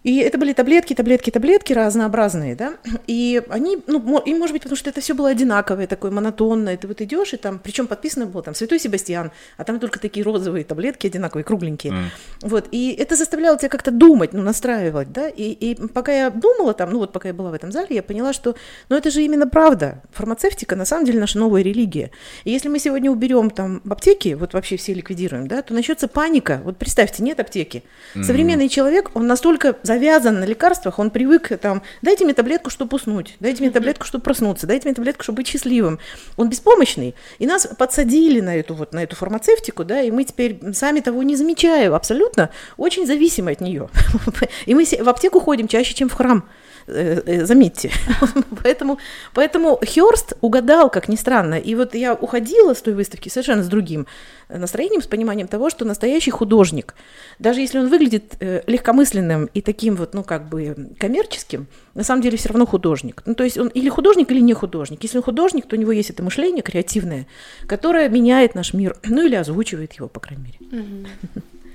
[0.06, 2.74] И это были таблетки, таблетки, таблетки разнообразные, да,
[3.08, 6.86] и они, ну, и может быть, потому что это все было одинаковое, такое монотонное, ты
[6.86, 10.64] вот идешь, и там, причем подписано было там Святой Себастьян, а там только такие розовые
[10.64, 12.04] таблетки одинаковые, кругленькие, mm.
[12.42, 16.72] вот, и это заставляло тебя как-то думать, ну, настраивать, да, и, и пока я думала
[16.72, 18.54] там, ну, вот пока я была в этом зале, я поняла, что,
[18.88, 22.12] ну, это же именно правда, фармацевтика на самом деле наша новая религия,
[22.44, 26.60] и если мы сегодня уберем там аптеки, вот вообще все ликвидируем, да, то начнется паника,
[26.62, 27.82] вот представьте, нет аптеки,
[28.14, 28.22] mm.
[28.22, 33.36] современный человек, он настолько завязан на лекарствах, он привык там, дайте мне таблетку, чтобы уснуть,
[33.40, 35.98] дайте мне таблетку, чтобы проснуться, дайте мне таблетку, чтобы быть счастливым.
[36.36, 37.14] Он беспомощный.
[37.38, 41.22] И нас подсадили на эту вот, на эту фармацевтику, да, и мы теперь сами того
[41.22, 43.88] не замечая абсолютно, очень зависимы от нее.
[44.66, 46.44] И мы в аптеку ходим чаще, чем в храм.
[46.88, 47.90] Э, э, заметьте.
[48.62, 48.98] поэтому,
[49.34, 51.54] поэтому Хёрст угадал, как ни странно.
[51.54, 54.06] И вот я уходила с той выставки совершенно с другим
[54.48, 56.94] настроением, с пониманием того, что настоящий художник,
[57.38, 62.22] даже если он выглядит э, легкомысленным и таким вот, ну, как бы коммерческим, на самом
[62.22, 63.22] деле все равно художник.
[63.26, 65.02] Ну, то есть он или художник, или не художник.
[65.02, 67.26] Если он художник, то у него есть это мышление креативное,
[67.66, 71.06] которое меняет наш мир, ну, или озвучивает его, по крайней мере.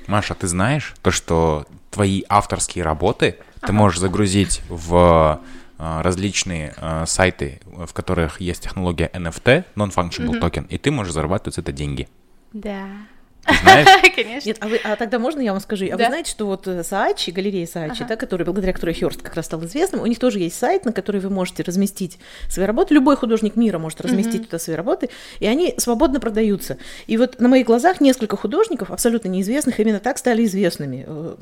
[0.07, 5.41] Маша, ты знаешь то, что твои авторские работы– ты можешь загрузить в
[5.77, 11.55] а, различные а, сайты, в которых есть технология NFT, Non-Functional Token, и ты можешь зарабатывать
[11.55, 12.07] с это деньги.
[12.53, 13.10] Да.
[13.45, 13.87] Знаешь?
[14.15, 14.47] Конечно.
[14.47, 15.85] Нет, а, вы, а тогда можно я вам скажу?
[15.85, 15.97] А да?
[15.97, 18.09] вы знаете, что вот э, Саачи, галерея Саачи, ага.
[18.09, 20.93] да, который, благодаря которой Хёрст как раз стал известным, у них тоже есть сайт, на
[20.93, 22.93] который вы можете разместить свои работы.
[22.93, 24.45] Любой художник мира может разместить угу.
[24.45, 26.77] туда свои работы, и они свободно продаются.
[27.07, 31.05] И вот на моих глазах несколько художников, абсолютно неизвестных, именно так стали известными.
[31.07, 31.35] Э,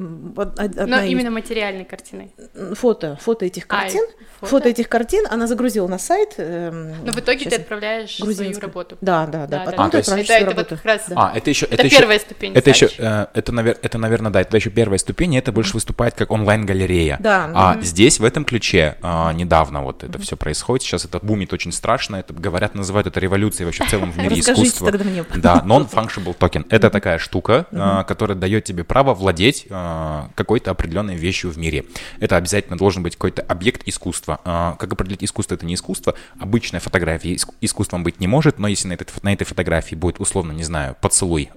[0.57, 1.11] одна Но из...
[1.11, 2.31] именно материальной картиной.
[2.75, 4.01] Фото, фото этих картин.
[4.01, 4.49] Ай, фото?
[4.49, 6.35] фото этих картин она загрузила на сайт.
[6.37, 8.97] Эм, Но в итоге ты отправляешь свою работу.
[9.01, 9.59] Да, да, да.
[9.59, 11.05] да потом а, ты отправляешь это, это вот как раз...
[11.15, 11.65] А, это еще...
[11.65, 12.01] Это, это еще...
[12.01, 12.53] первая ступень.
[12.53, 15.73] Это еще, э, это, навер, это, наверное, да, это еще первая ступень, и это больше
[15.73, 17.17] выступает как онлайн-галерея.
[17.19, 17.51] Да.
[17.53, 17.83] А mm-hmm.
[17.83, 20.21] здесь, в этом ключе, а, недавно вот это mm-hmm.
[20.21, 24.11] все происходит, сейчас это бумит очень страшно, это, говорят, называют это революцией вообще в целом
[24.11, 24.91] в мире искусства.
[24.91, 25.25] тогда мне.
[25.35, 26.65] Да, non-fungible token.
[26.69, 31.85] Это такая штука, а, которая дает тебе право владеть а, какой-то определенной вещью в мире.
[32.19, 34.39] Это обязательно должен быть какой-то объект искусства.
[34.79, 36.15] Как определить искусство, это не искусство.
[36.39, 40.51] Обычная фотография искусством быть не может, но если на этой, на этой фотографии будет условно,
[40.51, 41.49] не знаю, поцелуй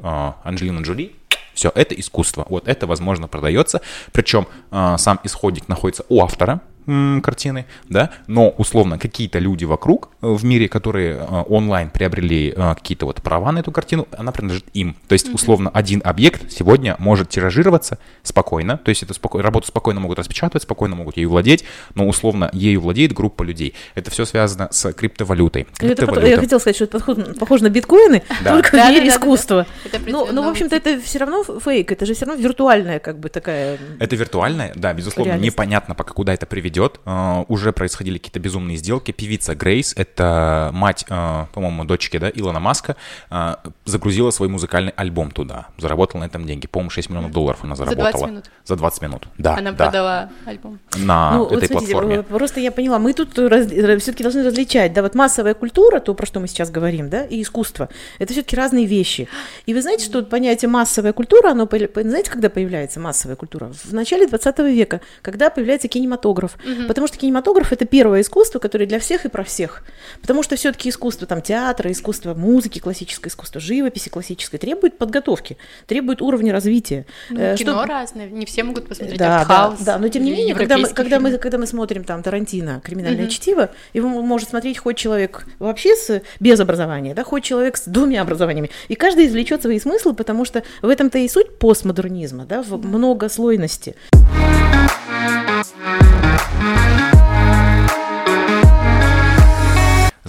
[0.45, 1.13] Анджелины Джоли,
[1.55, 2.47] все, это искусство.
[2.49, 3.81] Вот это, возможно, продается.
[4.13, 10.27] Причем э, сам исходник находится у автора, картины, да, но условно какие-то люди вокруг э,
[10.27, 14.67] в мире, которые э, онлайн приобрели э, какие-то вот права на эту картину, она принадлежит
[14.75, 14.97] им.
[15.07, 19.41] То есть условно один объект сегодня может тиражироваться спокойно, то есть эту споко...
[19.41, 21.65] работу спокойно могут распечатывать, спокойно могут ею владеть,
[21.95, 23.75] но условно ею владеет группа людей.
[23.95, 25.69] Это все связано с криптовалютой.
[25.77, 26.27] Криптовалюта.
[26.27, 26.99] Я хотела сказать, что это
[27.39, 28.51] похоже на биткоины, да.
[28.55, 29.67] только да, в мире да, искусства.
[29.85, 30.05] Да, да.
[30.07, 33.29] Ну, ну, в общем-то, это все равно фейк, это же все равно виртуальная как бы
[33.29, 33.79] такая...
[34.01, 35.55] Это виртуальная, да, безусловно, реальность.
[35.55, 37.01] непонятно пока куда это приведет ведет.
[37.05, 39.13] А, уже происходили какие-то безумные сделки.
[39.13, 42.97] Певица Грейс, это мать, а, по-моему, дочки, да, Илона Маска,
[43.31, 45.67] а, загрузила свой музыкальный альбом туда.
[45.77, 46.67] Заработала на этом деньги.
[46.67, 48.13] По-моему, 6 миллионов долларов она заработала.
[48.13, 48.51] За 20 минут?
[48.65, 49.57] За 20 минут, да.
[49.57, 49.77] Она да.
[49.77, 50.79] продала альбом?
[50.97, 52.23] На ну, этой вот смотрите, платформе.
[52.23, 56.27] Просто я поняла, мы тут раз, все-таки должны различать, да, вот массовая культура, то, про
[56.27, 57.89] что мы сейчас говорим, да, и искусство.
[58.19, 59.29] Это все-таки разные вещи.
[59.67, 63.73] И вы знаете, что понятие массовая культура, оно, знаете, когда появляется массовая культура?
[63.85, 66.57] В начале 20 века, когда появляется кинематограф.
[66.65, 66.89] Угу.
[66.89, 69.85] Потому что кинематограф это первое искусство, которое для всех и про всех.
[70.21, 76.23] Потому что все-таки искусство там, театра, искусство музыки, классическое искусство живописи классическое требует подготовки, требует
[76.23, 77.07] уровня развития.
[77.31, 77.87] Ну, э, кино что...
[77.87, 81.21] разное, не все могут посмотреть да, да, да, но тем не менее, когда мы, когда,
[81.21, 83.33] мы, когда мы смотрим там Тарантино, криминальное угу.
[83.33, 88.23] чтиво, его может смотреть хоть человек вообще с, без образования, да, хоть человек с двумя
[88.23, 88.71] образованиями.
[88.89, 93.95] И каждый извлечет свои смыслы, потому что в этом-то и суть постмодернизма, да, в многослойности.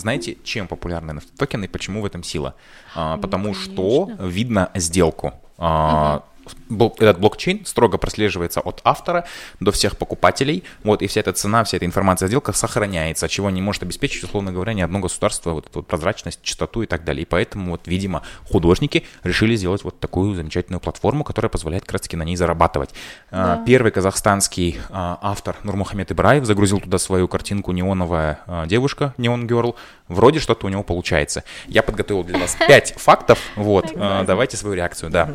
[0.03, 2.55] Знаете, чем популярны NFT-токены и почему в этом сила?
[2.93, 3.73] А, Ну, потому конечно.
[3.73, 5.31] что видно сделку.
[5.57, 6.23] А, бл-
[6.99, 9.25] Этот блокчейн строго прослеживается от автора
[9.59, 13.49] до всех покупателей, вот, и вся эта цена, вся эта информация о сделках сохраняется, чего
[13.49, 17.03] не может обеспечить, условно говоря, ни одно государство, вот эту вот прозрачность, чистоту и так
[17.03, 17.23] далее.
[17.23, 22.17] И поэтому, вот, видимо, художники решили сделать вот такую замечательную платформу, которая позволяет как раз-таки
[22.17, 22.89] на ней зарабатывать.
[23.31, 23.63] А, Да.
[23.65, 29.75] Первый казахстанский а, автор Нурмухамед Ибраев загрузил туда свою картинку «Неоновая а, девушка», «Неон Girl».
[30.07, 31.43] Вроде что-то у него получается.
[31.67, 33.39] Я подготовил для вас пять фактов.
[33.55, 35.29] Вот, давайте свою реакцию, да.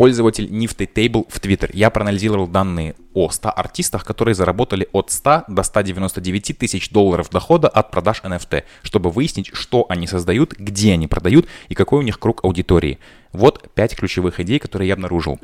[0.00, 1.68] Пользователь Nifty Table в Twitter.
[1.74, 7.68] Я проанализировал данные о 100 артистах, которые заработали от 100 до 199 тысяч долларов дохода
[7.68, 12.18] от продаж NFT, чтобы выяснить, что они создают, где они продают и какой у них
[12.18, 12.98] круг аудитории.
[13.34, 15.38] Вот пять ключевых идей, которые я обнаружил.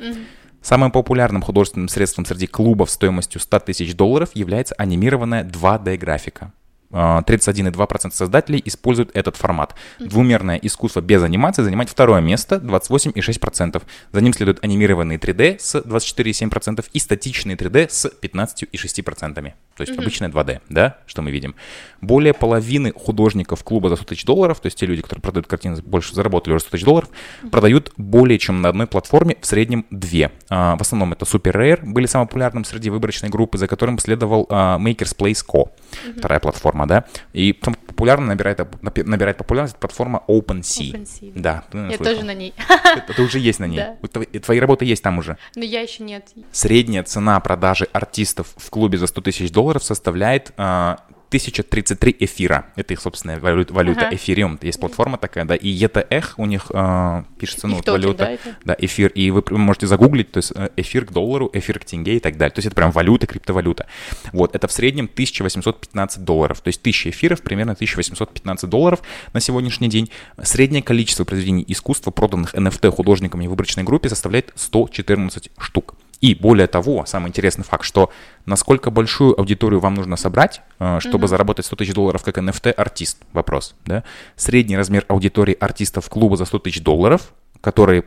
[0.63, 6.51] Самым популярным художественным средством среди клубов стоимостью 100 тысяч долларов является анимированная 2D-графика.
[6.91, 9.75] А, 31,2% создателей используют этот формат.
[9.99, 13.81] Двумерное искусство без анимации занимает второе место, 28,6%.
[14.11, 19.53] За ним следует анимированные 3D с 24,7% и статичные 3D с 15,6%.
[19.77, 21.55] То есть обычное 2D, да, что мы видим.
[22.01, 25.77] Более половины художников клуба за 100 тысяч долларов, то есть те люди, которые продают картины,
[25.83, 27.09] больше заработали уже 100 тысяч долларов,
[27.51, 30.31] продают более чем на одной платформе, в среднем две.
[30.49, 34.47] А, в основном это Super Rare, были самым популярным среди выборочной группы, за которым последовал
[34.49, 35.69] а, Makers Place Co.
[36.17, 37.05] Вторая платформа, да.
[37.33, 38.59] И потом популярно набирает,
[39.07, 40.91] набирает популярность платформа OpenSea.
[40.93, 42.05] OpenSea, Да, ты, Я слышал.
[42.05, 42.53] тоже на ней.
[42.95, 43.79] Это, ты уже есть на ней.
[43.79, 44.39] Да.
[44.39, 45.37] Твои работы есть там уже.
[45.55, 46.27] Но я еще нет.
[46.51, 50.99] Средняя цена продажи артистов в клубе за 100 тысяч долларов составляет а,
[51.29, 52.67] 1033 эфира.
[52.75, 54.07] Это их собственная валю- валюта.
[54.07, 54.15] Ага.
[54.15, 54.57] Эфириум.
[54.61, 55.55] Есть платформа такая, да.
[55.55, 58.17] И ETH у них а, пишется, ну, Их вот токен, валюта.
[58.25, 58.55] да, это?
[58.63, 59.09] Да, эфир.
[59.09, 62.37] И вы можете загуглить, то есть э, эфир к доллару, эфир к тенге и так
[62.37, 62.53] далее.
[62.53, 63.87] То есть это прям валюта, криптовалюта.
[64.31, 66.61] Вот, это в среднем 1815 долларов.
[66.61, 69.01] То есть 1000 эфиров, примерно 1815 долларов
[69.33, 70.09] на сегодняшний день.
[70.41, 75.95] Среднее количество произведений искусства, проданных NFT художниками в выборочной группе, составляет 114 штук.
[76.21, 78.11] И более того, самый интересный факт, что
[78.45, 83.19] насколько большую аудиторию вам нужно собрать, э, чтобы заработать 100 тысяч долларов как NFT-артист?
[83.33, 84.03] Вопрос, да?
[84.35, 88.03] Средний размер аудитории артистов клуба за 100 тысяч долларов, которые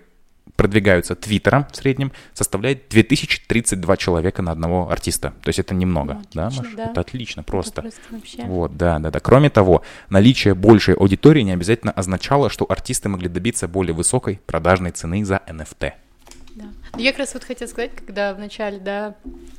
[0.57, 5.33] продвигаются твиттером в среднем, составляет 2032 человека на одного артиста.
[5.43, 6.75] То есть это немного, Ну, да, отлично, Маш?
[6.77, 6.85] да.
[6.91, 7.81] Это отлично, просто.
[7.81, 8.43] Это просто вообще.
[8.43, 9.21] Вот, да, да, да.
[9.21, 14.91] Кроме того, наличие большей аудитории не обязательно означало, что артисты могли добиться более высокой продажной
[14.91, 15.93] цены за NFT.
[16.55, 16.65] Да.
[16.95, 19.15] Ну, Я как раз вот хотела сказать, когда вначале, да,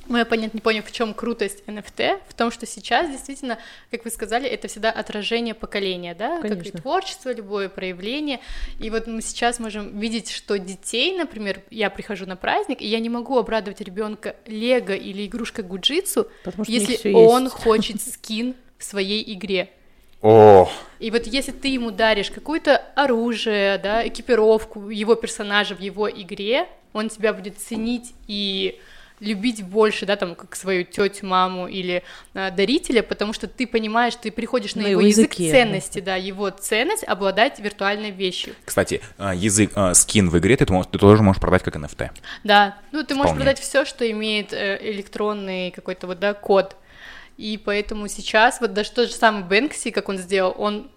[0.07, 3.57] мой оппонент не понял, в чем крутость NFT, в том, что сейчас действительно,
[3.91, 6.81] как вы сказали, это всегда отражение поколения, да, как и Конечно.
[6.81, 8.39] творчество, любое проявление.
[8.79, 12.99] И вот мы сейчас можем видеть, что детей, например, я прихожу на праздник, и я
[12.99, 17.55] не могу обрадовать ребенка Лего или игрушкой Гуджитсу, Потому что у них если он есть.
[17.55, 19.69] хочет скин в своей игре.
[20.21, 20.69] О,
[20.99, 26.67] И вот если ты ему даришь какое-то оружие, да, экипировку его персонажа в его игре,
[26.93, 28.79] он тебя будет ценить и
[29.21, 32.03] любить больше, да, там, как свою тетю, маму или
[32.33, 36.15] а, дарителя, потому что ты понимаешь, ты приходишь на, На его, язык языке, ценности, да,
[36.15, 38.55] его ценность обладать виртуальной вещью.
[38.65, 42.09] Кстати, а, язык, а, скин в игре ты, ты тоже можешь продать как NFT.
[42.43, 43.45] Да, ну ты можешь Вполне.
[43.45, 46.75] продать все, что имеет э, электронный какой-то вот, да, код.
[47.41, 50.91] И поэтому сейчас, вот даже тот же самый Бэнкси, как он сделал, он,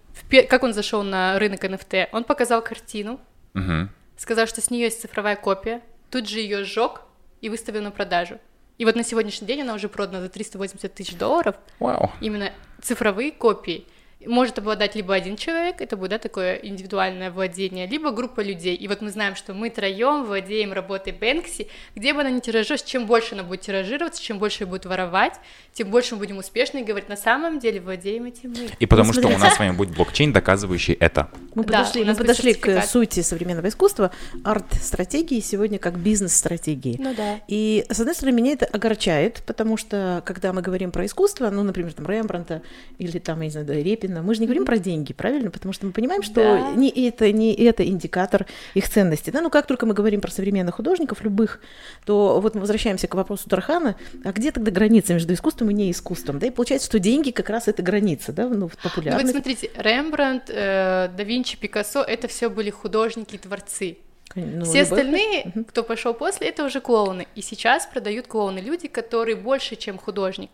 [0.47, 3.19] как он зашел на рынок NFT, он показал картину,
[3.53, 3.89] Мгм.
[4.15, 5.81] сказал, что с нее есть цифровая копия,
[6.11, 7.01] тут же ее сжег
[7.41, 8.37] и выставил на продажу.
[8.77, 12.11] И вот на сегодняшний день она уже продана за 380 тысяч долларов, Вау.
[12.21, 13.87] именно цифровые копии.
[14.27, 18.75] Может обладать либо один человек, это будет да, такое индивидуальное владение, либо группа людей.
[18.75, 22.83] И вот мы знаем, что мы троем владеем работой Бэнкси, где бы она ни тиражировалась,
[22.83, 25.33] чем больше она будет тиражироваться, чем больше ее будет воровать,
[25.73, 28.69] тем больше мы будем успешны и говорить, на самом деле владеем этим мы.
[28.79, 29.43] И потому Ну, что у смотрите.
[29.43, 31.29] нас с вами будет блокчейн, доказывающий это.
[31.53, 34.11] Мы Да, подошли, мы подошли к сути современного искусства,
[34.43, 36.97] арт-стратегии сегодня как бизнес-стратегии.
[36.99, 37.39] Ну да.
[37.47, 41.63] И, с одной стороны, меня это огорчает, потому что, когда мы говорим про искусство, ну,
[41.63, 42.61] например, там, Рембранта
[42.97, 43.73] или там, я не знаю, да,
[44.15, 45.51] Репина, мы же не говорим про деньги, правильно?
[45.51, 46.71] Потому что мы понимаем, что Да.
[46.75, 49.29] не это, не это индикатор их ценности.
[49.31, 49.41] Да?
[49.41, 51.59] Ну, как только мы говорим про современных художников, любых,
[52.05, 56.39] то вот мы возвращаемся к вопросу Тархана, а где тогда граница между искусством и неискусством?
[56.39, 56.47] Да?
[56.47, 60.49] И получается, что деньги как раз это граница, да, ну, в Ну вот смотрите, Рембрандт,
[60.49, 63.97] э, да Винчи, Пикассо, это все были художники и творцы.
[64.35, 67.27] Ну, Все любовь- остальные, кто пошел после, это уже клоуны.
[67.35, 70.49] И сейчас продают клоуны люди, которые больше, чем художник.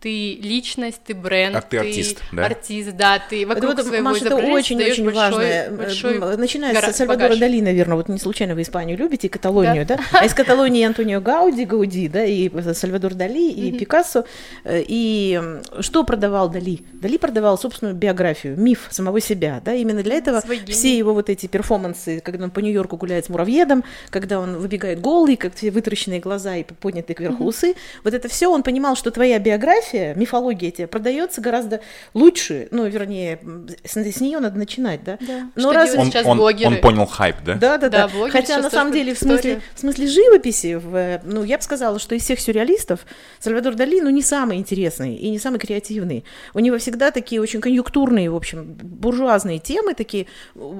[0.00, 2.46] Ты личность, ты бренд, а ты, ты артист, да?
[2.46, 5.76] Артист, да, ты вокруг это, своего Маша, это очень-очень очень важно.
[5.76, 9.96] Большой Начиная с Сальвадора Дали, наверное, вот не случайно вы Испанию любите, и Каталонию, да?
[9.96, 10.20] да?
[10.20, 14.24] А из Каталонии Антонио Гауди, Гауди, да, и Сальвадор Дали, и Пикассо.
[14.66, 15.40] И
[15.80, 16.80] что продавал Дали?
[16.94, 21.46] Дали продавал собственную биографию, миф самого себя, да, именно для этого все его вот эти
[21.46, 26.20] перформансы, когда он по Нью-Йорку гуляет с муравьедом, когда он выбегает голый, как все вытаращенные
[26.20, 27.74] глаза и поднятые кверху усы,
[28.04, 31.80] вот это все он понимал, что твоя биография, мифология тебе продается гораздо
[32.14, 33.40] лучше, ну, вернее,
[33.84, 35.18] с, с нее надо начинать, да?
[35.20, 35.50] да.
[35.56, 35.94] Но раз...
[35.96, 36.74] он, сейчас он, блогеры.
[36.74, 37.54] он понял хайп, да?
[37.54, 38.08] Да, да, да.
[38.08, 38.30] да.
[38.30, 42.14] Хотя на самом деле в смысле, в смысле живописи, в, ну, я бы сказала, что
[42.14, 43.00] из всех сюрреалистов
[43.38, 46.24] Сальвадор Дали, ну, не самый интересный и не самый креативный.
[46.54, 50.26] У него всегда такие очень конъюнктурные, в общем, буржуазные темы, такие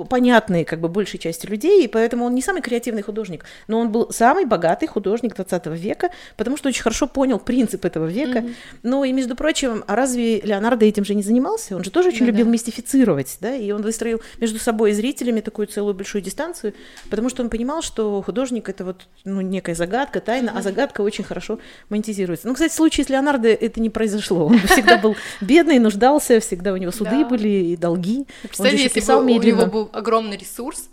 [0.08, 3.90] понятные, как бы, большей части людей, и поэтому он не самый креативный художник, но он
[3.90, 8.38] был самый богатый художник 20 века, потому что очень хорошо понял принцип этого века.
[8.38, 8.54] Mm-hmm.
[9.00, 11.74] Ну и, между прочим, а разве Леонардо этим же не занимался?
[11.74, 12.52] Он же тоже очень да, любил да.
[12.52, 16.74] мистифицировать, да, и он выстроил между собой и зрителями такую целую большую дистанцию,
[17.08, 21.24] потому что он понимал, что художник это вот ну, некая загадка, тайна, а загадка очень
[21.24, 22.46] хорошо монетизируется.
[22.46, 24.44] Ну, кстати, в случае с Леонардо это не произошло.
[24.48, 28.26] Он всегда был бедный, нуждался, всегда у него суды были и долги.
[28.42, 30.90] Представь, если бы у него был огромный ресурс,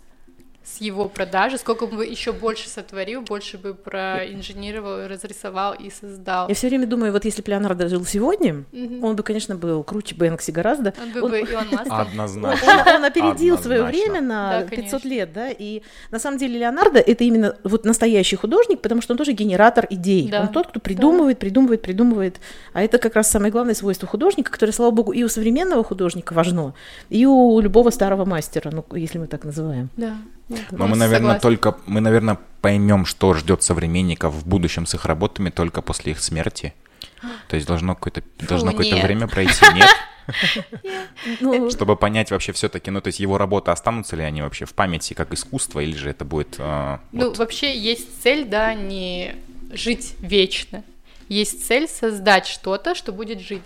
[0.78, 6.48] его продажи, сколько бы еще больше сотворил, больше бы проинженировал, разрисовал и создал.
[6.48, 9.00] Я все время думаю, вот если бы Леонардо жил сегодня, mm-hmm.
[9.02, 10.94] он бы, конечно, был круче Бэнкси гораздо.
[11.00, 11.30] Он бы, он...
[11.30, 11.90] бы Илон Маск.
[11.90, 12.72] Однозначно.
[12.86, 13.62] Он, он опередил Однозначно.
[13.62, 17.84] свое время на да, 500 лет, да, и на самом деле Леонардо это именно вот
[17.84, 20.28] настоящий художник, потому что он тоже генератор идей.
[20.28, 20.42] Да.
[20.42, 21.40] Он тот, кто придумывает, да.
[21.40, 22.40] придумывает, придумывает.
[22.72, 26.32] А это как раз самое главное свойство художника, которое, слава богу, и у современного художника
[26.32, 26.74] важно,
[27.08, 29.90] и у любого старого мастера, ну, если мы так называем.
[29.96, 30.16] Да.
[30.48, 31.40] Но мы, наверное, согласна.
[31.40, 36.20] только мы, наверное, поймем, что ждет современников в будущем с их работами только после их
[36.20, 36.74] смерти.
[37.48, 39.88] То есть должно какое-то должно какое-то время пройти, нет?
[41.40, 44.74] Ну, Чтобы понять вообще все-таки, ну то есть его работы останутся ли они вообще в
[44.74, 46.56] памяти как искусство или же это будет?
[46.58, 47.38] Э, ну вот...
[47.38, 49.36] вообще есть цель, да, не
[49.72, 50.84] жить вечно.
[51.30, 53.62] Есть цель создать что-то, что будет жить.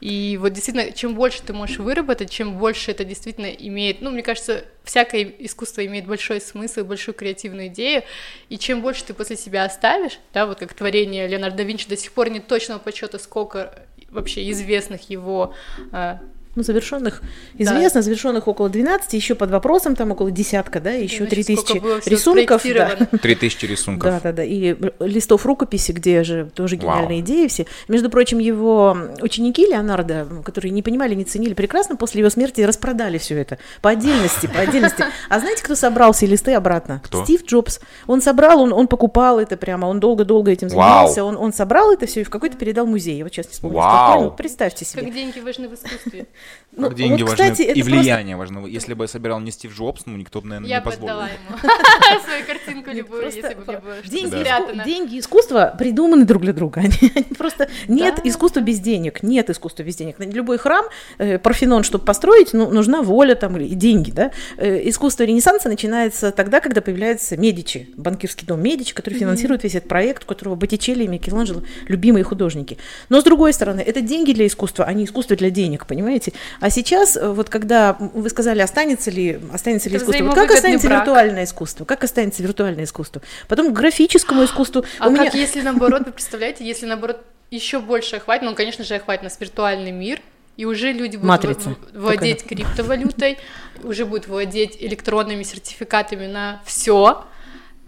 [0.00, 4.22] И вот действительно, чем больше ты можешь выработать, чем больше это действительно имеет, ну, мне
[4.22, 8.02] кажется, всякое искусство имеет большой смысл, большую креативную идею,
[8.48, 11.96] и чем больше ты после себя оставишь, да, вот как творение Леонардо да Винчи до
[11.96, 15.54] сих пор нет точного подсчета, сколько вообще известных его
[15.92, 16.20] а,
[16.56, 17.22] ну, завершенных
[17.54, 18.02] известно, да.
[18.02, 22.62] завершенных около 12, еще под вопросом там около десятка, да, еще 3000 рисунков.
[22.64, 23.18] Да.
[23.18, 24.10] 3000 рисунков.
[24.10, 27.20] Да, да, да, и листов рукописи, где же тоже гениальные Вау.
[27.20, 27.66] идеи все.
[27.86, 33.18] Между прочим, его ученики Леонардо, которые не понимали, не ценили, прекрасно после его смерти распродали
[33.18, 35.04] все это по отдельности, по отдельности.
[35.28, 37.00] А знаете, кто собрал все листы обратно?
[37.04, 37.24] Кто?
[37.24, 37.80] Стив Джобс.
[38.08, 42.06] Он собрал, он, он покупал это прямо, он долго-долго этим занимался, он, он собрал это
[42.06, 43.18] все и в какой-то передал музей.
[43.18, 43.76] Я вот сейчас не вспомню.
[43.76, 44.30] Вау.
[44.32, 45.02] Представьте себе.
[45.02, 46.26] Как деньги важны в искусстве.
[46.72, 48.54] Ну, как деньги вот, кстати, важны и влияние просто...
[48.54, 48.68] важно.
[48.68, 51.16] Если бы я собирал не Стив Джобс, ну никто бы, наверное, я не позволил.
[51.16, 55.74] Я бы отдала ему свою картинку любую, если бы мне было деньги, деньги и искусство
[55.76, 56.82] придуманы друг для друга.
[57.38, 60.16] Просто нет искусства без денег, нет искусства без денег.
[60.18, 60.84] Любой храм,
[61.18, 64.30] э, Парфенон, чтобы построить, ну, нужна воля там и деньги, да.
[64.56, 69.88] Э, искусство Ренессанса начинается тогда, когда появляется Медичи, банкирский дом Медичи, который финансирует весь этот
[69.88, 72.78] проект, у которого Боттичелли и Микеланджело любимые художники.
[73.08, 76.29] Но с другой стороны, это деньги для искусства, а не искусство для денег, понимаете?
[76.60, 80.88] А сейчас, э, вот когда вы сказали, останется ли, останется ли искусство, вот как останется
[80.88, 81.00] брак.
[81.00, 81.84] виртуальное искусство?
[81.84, 83.22] Как останется виртуальное искусство?
[83.48, 84.84] Потом к графическому искусству.
[84.98, 85.42] А У как меня...
[85.42, 89.90] если наоборот, вы представляете, если наоборот еще больше охватит, ну, конечно же, охватит нас виртуальный
[89.90, 90.20] мир,
[90.56, 91.76] и уже люди будут Матрица.
[91.94, 93.38] владеть криптовалютой,
[93.82, 97.24] уже будут владеть электронными сертификатами на все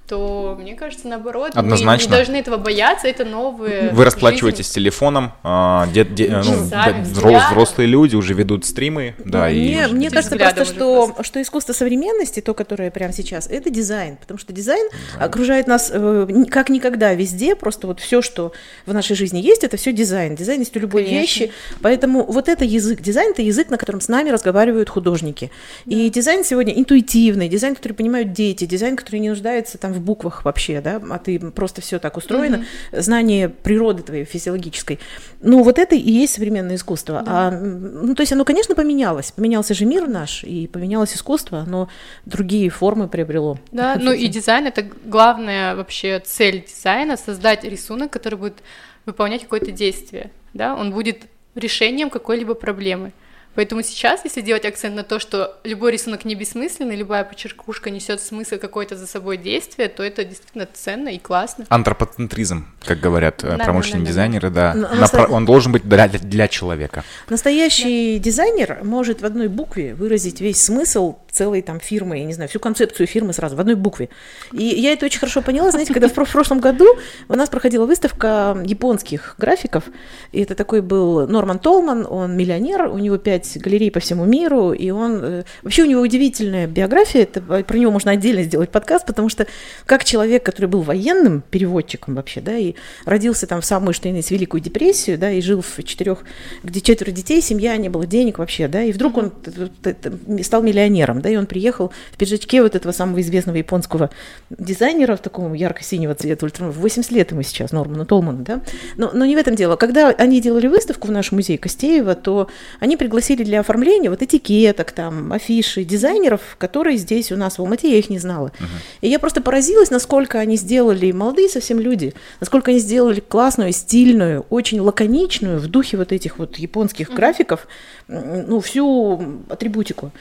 [0.08, 2.08] то мне кажется, наоборот, Однозначно.
[2.08, 3.90] мы не должны этого бояться, это новые.
[3.90, 4.74] Вы расплачиваетесь жизнь.
[4.74, 9.92] телефоном, а, де, де, ну, взрос, взрослые люди уже ведут стримы, да, мне, и...
[9.92, 14.52] Мне кажется просто, что, что искусство современности, то, которое прямо сейчас, это дизайн, потому что
[14.52, 15.22] дизайн, дизайн.
[15.22, 18.52] окружает нас э, как никогда везде, просто вот все, что
[18.86, 21.20] в нашей жизни есть, это все дизайн, дизайн есть у любой Конечно.
[21.20, 25.50] вещи, поэтому вот это язык, дизайн это язык, на котором с нами разговаривают художники,
[25.86, 25.96] да.
[25.96, 30.44] и дизайн сегодня интуитивный, дизайн, который понимают дети, дизайн, который не нуждается там в буквах
[30.44, 33.00] вообще, да, а ты просто все так устроено, mm-hmm.
[33.00, 34.98] знание природы твоей физиологической.
[35.40, 37.22] Ну, вот это и есть современное искусство.
[37.24, 37.48] Да.
[37.48, 39.32] А, ну, то есть оно, конечно, поменялось.
[39.32, 41.88] Поменялся же мир наш, и поменялось искусство, но
[42.26, 43.58] другие формы приобрело.
[43.70, 48.62] Да, ну и дизайн— это главная вообще цель дизайна— создать рисунок, который будет
[49.06, 51.22] выполнять какое-то действие, да, он будет
[51.54, 53.12] решением какой-либо проблемы.
[53.54, 58.20] Поэтому сейчас, если делать акцент на то, что любой рисунок не бессмысленный, любая почеркушка несет
[58.20, 61.66] смысл какое-то за собой действие, то это действительно ценно и классно.
[61.68, 64.10] Антропоцентризм, как говорят э, Да, промышленные да, да, да.
[64.12, 64.72] дизайнеры, да.
[64.74, 67.04] Ну, а наста- Он должен быть для, для человека.
[67.28, 72.48] Настоящий дизайнер может в одной букве выразить весь смысл целой там фирмы, я не знаю,
[72.48, 74.08] всю концепцию фирмы сразу в одной букве.
[74.52, 76.86] И я это очень хорошо поняла, знаете, когда в про- в прошлом году
[77.28, 79.84] у нас проходила выставка японских графиков,
[80.32, 84.72] и это такой был Норман Толман, он миллионер, у него пять галерей по всему миру,
[84.72, 85.20] и он...
[85.22, 89.28] э, Вообще у него удивительная биография, это, э, про него можно отдельно сделать подкаст, потому
[89.30, 89.46] что
[89.86, 92.74] как человек, который был военным переводчиком вообще, да, и
[93.06, 96.24] родился там в самую, что есть, Великую депрессию, да, и жил в четырех,
[96.62, 100.62] где четверо детей, семья, не было денег вообще, да, и вдруг он т- т- стал
[100.62, 104.10] миллионером, да, и он приехал в пиджачке вот этого самого известного японского
[104.50, 106.66] дизайнера в таком ярко-синего цвета, ультра...
[106.66, 108.60] 80 лет ему сейчас, Норману Толману, да,
[108.96, 109.76] но, но не в этом дело.
[109.76, 112.48] Когда они делали выставку в наш музей Костеева, то
[112.80, 117.90] они пригласили для оформления вот этикеток, там, афиши, дизайнеров, которые здесь у нас в Алмате,
[117.90, 118.52] я их не знала.
[119.00, 124.44] И я просто поразилась, насколько они сделали, молодые совсем люди, насколько они сделали классную, стильную,
[124.50, 127.66] очень лаконичную, в духе вот этих вот японских графиков,
[128.08, 130.12] ну, всю атрибутику.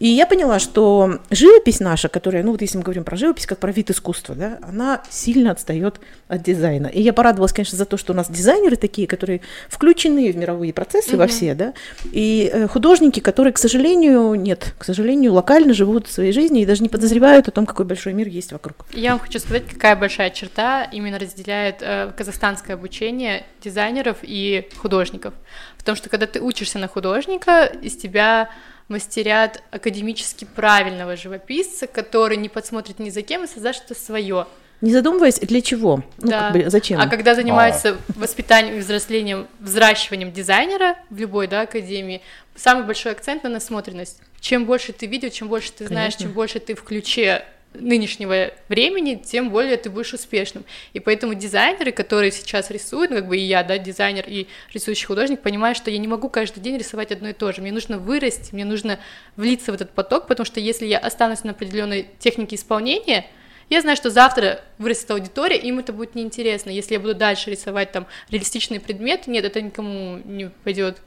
[0.00, 3.58] И я поняла, что живопись наша, которая, ну вот если мы говорим про живопись, как
[3.58, 6.86] про вид искусства, да, она сильно отстает от дизайна.
[6.86, 10.72] И я порадовалась, конечно, за то, что у нас дизайнеры такие, которые включены в мировые
[10.72, 11.74] процессы во все, да,
[12.12, 16.82] и э, художники, которые, к сожалению, нет, к сожалению, локально живут своей жизнью и даже
[16.82, 18.86] не подозревают о том, какой большой мир есть вокруг.
[18.94, 25.34] Я вам хочу сказать, какая большая черта именно разделяет э, казахстанское обучение дизайнеров и художников.
[25.76, 28.48] В том, что когда ты учишься на художника, из тебя
[28.90, 34.46] мастерят академически правильного живописца, который не подсмотрит ни за кем и создаст что-то свое.
[34.80, 36.02] Не задумываясь, для чего?
[36.18, 36.40] Ну, Да.
[36.40, 37.00] как бы, зачем?
[37.00, 42.22] А когда занимаются воспитанием и взрослением, взращиванием дизайнера в любой да, академии,
[42.54, 44.20] самый большой акцент на насмотренность.
[44.40, 46.24] Чем больше ты видел, чем больше ты знаешь, Конечно.
[46.24, 47.44] чем больше ты в ключе
[47.74, 50.64] нынешнего времени, тем более ты будешь успешным.
[50.92, 55.06] И поэтому дизайнеры, которые сейчас рисуют, ну, как бы и я, да, дизайнер и рисующий
[55.06, 57.62] художник, понимаю, что я не могу каждый день рисовать одно и то же.
[57.62, 58.98] Мне нужно вырасти, мне нужно
[59.36, 63.26] влиться в этот поток, потому что если я останусь на определенной технике исполнения,
[63.68, 66.70] я знаю, что завтра вырастет аудитория, им это будет неинтересно.
[66.70, 71.00] Если я буду дальше рисовать там реалистичные предметы, нет, это никому не пойдет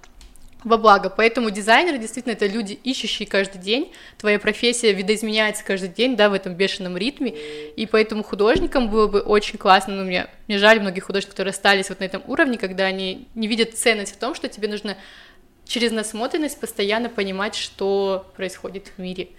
[0.64, 1.10] во благо.
[1.10, 3.92] Поэтому дизайнеры действительно это люди, ищущие каждый день.
[4.18, 7.36] Твоя профессия видоизменяется каждый день, да, в этом бешеном ритме.
[7.76, 9.96] И поэтому художникам было бы очень классно.
[9.96, 13.48] Ну, мне, мне жаль многих художников, которые остались вот на этом уровне, когда они не
[13.48, 14.98] видят ценность в том, что тебе нужно
[15.66, 19.30] через насмотренность постоянно понимать, что происходит в мире.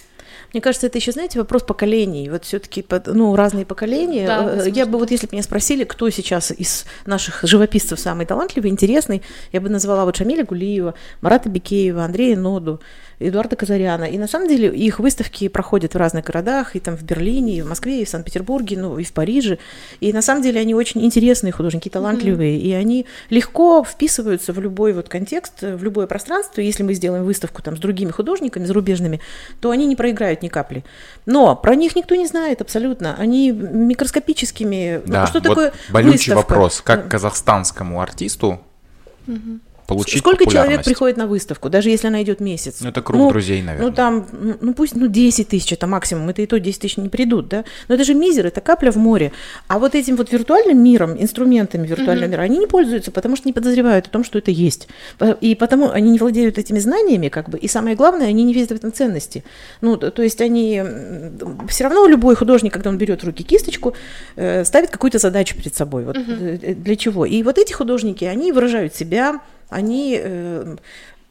[0.52, 2.28] Мне кажется, это еще, знаете, вопрос поколений.
[2.30, 4.26] Вот все-таки, ну, разные поколения.
[4.26, 8.26] Да, Э, Я бы вот, если бы меня спросили, кто сейчас из наших живописцев самый
[8.26, 9.22] талантливый, интересный,
[9.52, 12.80] я бы назвала вот Шамиля Гулиева, Марата Бекеева, Андрея Ноду,
[13.18, 14.04] Эдуарда Казаряна.
[14.04, 17.62] И на самом деле их выставки проходят в разных городах, и там в Берлине, и
[17.62, 19.58] в Москве, и в Санкт-Петербурге, ну, и в Париже.
[20.00, 24.92] И на самом деле они очень интересные художники, талантливые, и они легко вписываются в любой
[24.92, 26.60] вот контекст, в любое пространство.
[26.60, 29.20] И Если мы сделаем выставку там с другими художниками зарубежными,
[29.60, 30.84] то они не проиграют ни капли.
[31.26, 33.14] Но про них никто не знает абсолютно.
[33.16, 35.02] Они микроскопическими.
[35.04, 36.36] Ну, Да, что вот такое болючий выставка?
[36.36, 36.80] вопрос.
[36.80, 38.60] Как казахстанскому артисту
[39.86, 42.76] получить Сколько человек приходит на выставку, даже если она идет месяц?
[42.80, 43.88] Ну, это круг друзей, наверное.
[43.88, 46.96] Ну, там, ну, ну, пусть, ну, 10 тысяч это максимум, это и то 10 тысяч
[46.96, 47.64] не придут, да?
[47.88, 49.32] Но это же мизер, это капля в море.
[49.68, 53.52] А вот этим вот виртуальным миром, инструментами виртуального мира, они не пользуются, потому что не
[53.52, 54.88] подозревают о том, что это есть.
[55.40, 58.70] И потому они не владеют этими знаниями, как бы, и самое главное, они не видят
[58.70, 59.44] в этом ценности.
[59.80, 60.82] Ну, то то есть они,
[61.68, 63.94] все равно любой художник, когда он берет в руки кисточку,
[64.36, 66.04] э, ставит какую-то задачу перед собой.
[66.04, 67.26] Вот э, для чего?
[67.26, 70.76] И вот эти художники, они выражают себя, они э,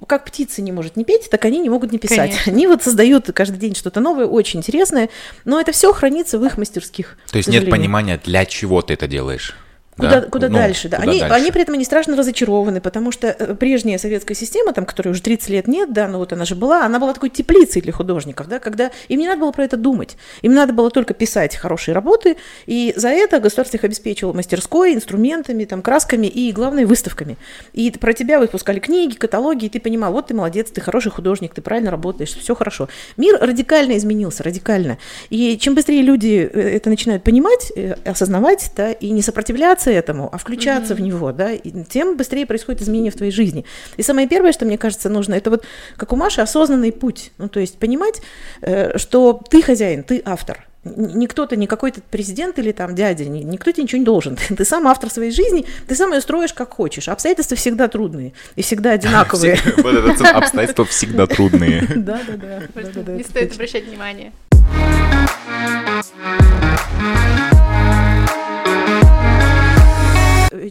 [0.08, 2.32] как птица не может не петь, так они не могут не писать.
[2.32, 2.52] Конечно.
[2.52, 5.10] Они вот создают каждый день что-то новое, очень интересное,
[5.46, 7.18] но это все хранится в их мастерских.
[7.32, 9.56] То есть нет понимания, для чего ты это делаешь.
[9.98, 10.28] Куда, да?
[10.28, 10.98] куда Ну, дальше, да.
[10.98, 11.36] куда они, дальше.
[11.36, 15.22] они при этом не страшно разочарованы, потому что э, прежняя советская система, там, которой уже
[15.22, 18.48] 30 лет нет, да, но вот она же была, она была такой теплицей для художников,
[18.48, 20.18] да, когда им не надо было про это думать.
[20.42, 25.66] Им надо было только писать хорошие работы, и за это государство их обеспечивало мастерской, инструментами,
[25.66, 27.38] там, красками и, главное, выставками.
[27.74, 31.54] И про тебя выпускали книги, каталоги, и ты понимал, вот ты молодец, ты хороший художник,
[31.54, 32.90] ты правильно работаешь, все хорошо.
[33.18, 34.98] Мир радикально изменился, радикально.
[35.30, 40.30] И чем быстрее люди э, это начинают понимать, э, осознавать, да, и не сопротивляться этому,
[40.32, 43.66] а включаться в него, да, и тем быстрее происходит изменение в твоей жизни.
[43.98, 45.66] И самое первое, что мне кажется нужно, это вот,
[45.98, 47.32] как у Маши, осознанный путь.
[47.38, 48.22] Ну, то есть понимать,
[48.62, 50.68] э, что ты хозяин, ты автор.
[50.84, 54.38] не кто-то, не какой-то президент или там дядя, никто тебе ничего не должен.
[54.58, 57.08] Ты сам автор своей жизни, ты сам ее строишь как хочешь.
[57.08, 59.58] Обстоятельства всегда трудные и всегда одинаковые.
[59.78, 61.88] Вот это обстоятельства всегда трудные.
[61.96, 63.14] Да, да, да.
[63.14, 64.32] Не стоит обращать внимание.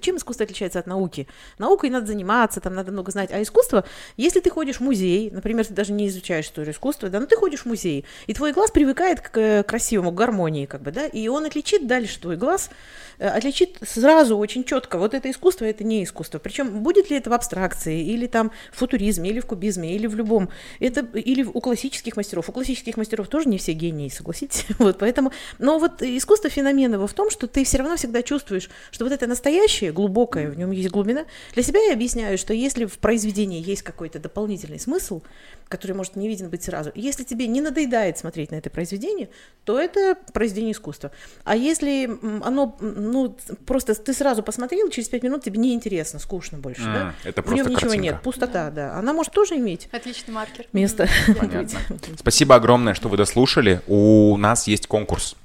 [0.01, 1.29] Чем искусство отличается от науки?
[1.59, 3.85] Наукой надо заниматься, там надо много знать, а искусство,
[4.17, 7.37] если ты ходишь в музей, например, ты даже не изучаешь историю искусства, да, но ты
[7.37, 11.07] ходишь в музей, и твой глаз привыкает к э, красивому, к гармонии, как бы, да,
[11.07, 12.71] и он отличит дальше твой глаз,
[13.19, 16.39] э, отличит сразу очень четко, вот это искусство, это не искусство.
[16.39, 20.15] Причем будет ли это в абстракции, или там в футуризме, или в кубизме, или в
[20.15, 22.49] любом, это, или у классических мастеров.
[22.49, 24.67] У классических мастеров тоже не все гении, согласитесь?
[24.83, 28.69] Вот, поэтому, но вот искусство феномен его в том, что ты все равно всегда чувствуешь,
[28.91, 31.25] что вот это настоящее, глубокое, в нем есть глубина.
[31.55, 35.23] Для себя я объясняю, что если в произведении есть какой-то дополнительный смысл,
[35.69, 39.31] который может не виден быть сразу, если тебе не надоедает смотреть на это произведение,
[39.65, 41.13] то это произведение искусства.
[41.45, 42.11] А если
[42.45, 47.15] оно, ну, просто ты сразу посмотрел, через пять минут тебе неинтересно, скучно больше, а, да?
[47.25, 48.89] Это просто В нем ничего нет, пустота, да.
[48.91, 48.99] да.
[48.99, 50.67] Она может тоже иметь Отличный маркер.
[50.73, 51.09] место.
[51.39, 51.79] Понятно.
[52.19, 53.81] Спасибо огромное, что вы дослушали.
[53.87, 55.37] У нас есть конкурс.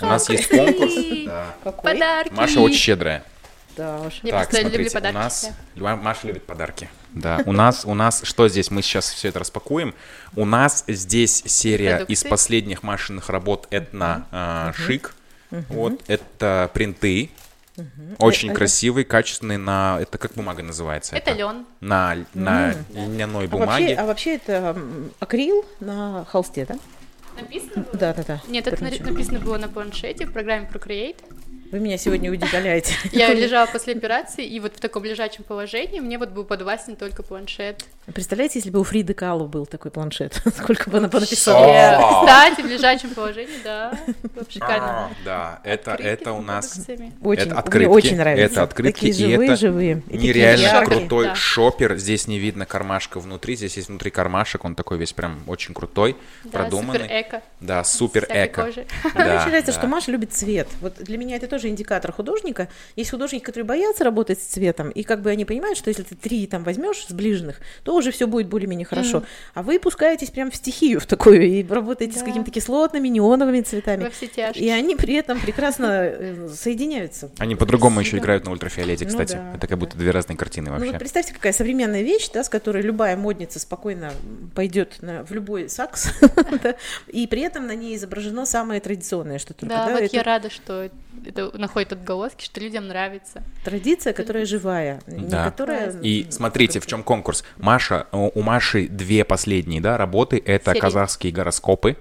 [0.00, 0.94] У нас есть конкурс.
[1.26, 1.72] Да.
[1.82, 2.32] Подарки.
[2.32, 3.24] Маша очень щедрая.
[3.76, 4.20] Да уж.
[4.22, 6.88] Я так, просто люблю смотрите, у подарки нас Маша любит подарки.
[7.12, 8.70] Да, у нас, у нас, что здесь?
[8.70, 9.94] Мы сейчас все это распакуем.
[10.34, 12.12] У нас здесь серия Продукты.
[12.12, 15.14] из последних Машиных работ этно а, шик.
[15.50, 17.30] Вот это принты.
[18.18, 21.14] Очень А- а- красивые, качественные на это как бумага называется?
[21.14, 21.66] Это лен.
[21.80, 23.94] На на льняной А вообще, бумаге.
[23.96, 26.76] а вообще это м, акрил на холсте, да?
[27.38, 27.92] Написано было?
[27.92, 28.42] Да, да, да.
[28.48, 31.16] Нет, это на- написано было на планшете в программе Procreate.
[31.72, 32.94] Вы меня сегодня удивляете.
[33.12, 37.22] Я лежала после операции, и вот в таком лежачем положении мне вот был подвластен только
[37.22, 37.84] планшет.
[38.14, 42.22] Представляете, если бы у Фриды Калу был такой планшет, сколько бы она понаписала?
[42.24, 45.06] Кстати, в лежачем положении, да, бы шикарно.
[45.06, 46.78] А, Да, это это у нас.
[47.22, 48.44] Очень, открытки, очень нравится.
[48.44, 49.72] это открытки, и это
[50.16, 51.34] нереально крутой Да.
[51.34, 51.96] шопер.
[51.96, 56.16] Здесь не видно кармашка внутри, здесь есть внутри кармашек, он такой весь прям очень крутой,
[56.44, 57.00] Да, продуманный.
[57.00, 57.42] супер эко.
[57.60, 58.64] Да, супер эко.
[58.66, 58.86] кожи.
[59.02, 59.78] Мне Да, нравится, да.
[59.78, 60.68] что Маша любит цвет.
[60.80, 62.68] Вот для меня это тоже индикатор художника.
[62.96, 66.14] Есть художники, которые боятся работать с цветом, и как бы они понимают, что если ты
[66.14, 69.22] три там возьмешь сближенных, то уже все будет более-менее хорошо.
[69.54, 72.26] А вы пускаетесь прям в стихию в такую и работаете с Да.
[72.26, 74.04] какими-то кислотными, неоновыми цветами.
[74.04, 74.66] Во все тяжкие.
[74.66, 77.30] И они при этом прекрасно э, соединяются.
[77.38, 79.32] Они по-другому еще играют на ультрафиолете, Ну кстати.
[79.32, 80.90] да, это как будто две разные картины Ну вообще.
[80.92, 84.12] вот представьте, какая современная вещь, да, с которой любая модница спокойно
[84.54, 86.08] пойдет на- в любой сакс,
[86.62, 86.76] да,
[87.08, 89.74] и при этом на ней изображено самое традиционное, что только.
[89.74, 90.88] Да, да, вот это я рада, что
[91.24, 93.42] это находит отголоски, что людям нравится.
[93.64, 95.44] традиция, которая живая, не Да.
[95.44, 95.90] которая...
[96.00, 97.44] И смотрите, в чем конкурс.
[97.58, 100.42] Маша, у Маши две последние да, работы.
[100.44, 100.80] Это Серии.
[100.80, 101.96] казахские гороскопы,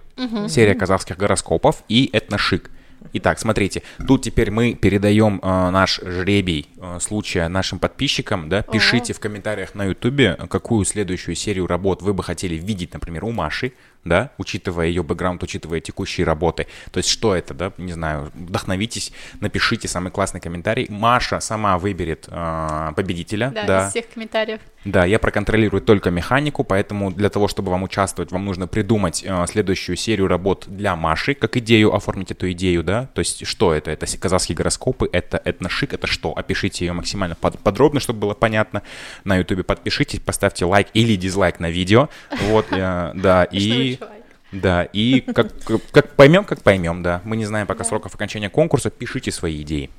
[0.48, 2.70] серия казахских гороскопов и этношик.
[3.14, 9.14] Итак, смотрите, тут теперь мы передаем э, наш жребий э, случая нашим подписчикам, да, пишите
[9.14, 13.74] в комментариях на ютубе, какую следующую серию работ вы бы хотели видеть, например, у Маши,
[14.06, 16.68] да, учитывая ее бэкграунд, учитывая текущие работы.
[16.91, 20.86] То есть, что это, да, не знаю, вдохновитесь, напишите самый классный комментарий.
[20.89, 24.60] Маша сама выберет э, победителя, Да, да, из всех комментариев.
[24.86, 29.45] да, я проконтролирую только механику, поэтому для того, чтобы вам участвовать, вам нужно придумать э,
[29.49, 33.89] следующую серию работ для Маши, как идею, оформить эту идею, да, то есть что это?
[33.91, 36.32] Это казахские гороскопы, это этношик, это что?
[36.34, 38.84] Опишите ее максимально под- подробно, чтобы было понятно.
[39.24, 42.10] На ютубе подпишитесь, поставьте лайк или дизлайк на видео,
[42.43, 43.58] вот, э, да, Что
[43.96, 44.58] и...
[44.58, 45.52] Да, и как,
[45.91, 47.22] как поймем, как поймем, да.
[47.26, 49.89] Мы не знаем пока сроков окончания конкурса, пишите свои идеи.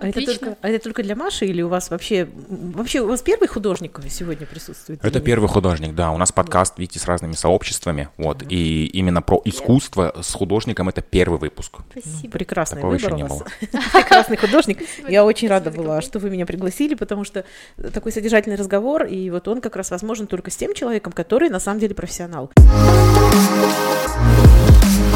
[0.00, 2.28] А это, только, а это только для Маши или у вас вообще...
[2.48, 5.04] Вообще у вас первый художник сегодня присутствует?
[5.04, 6.12] Это первый художник, да.
[6.12, 8.08] У нас подкаст, видите, с разными сообществами.
[8.16, 8.44] Вот.
[8.48, 11.78] И именно про искусство с художником это первый выпуск.
[11.90, 12.30] Спасибо.
[12.30, 13.42] Прекрасный Такого выбор еще у вас.
[13.92, 14.82] Прекрасный художник.
[15.08, 17.44] Я очень рада была, что вы меня пригласили, потому что
[17.92, 21.58] такой содержательный разговор, и вот он как раз возможен только с тем человеком, который на
[21.58, 22.52] самом деле профессионал.
[23.38, 25.07] Thank you.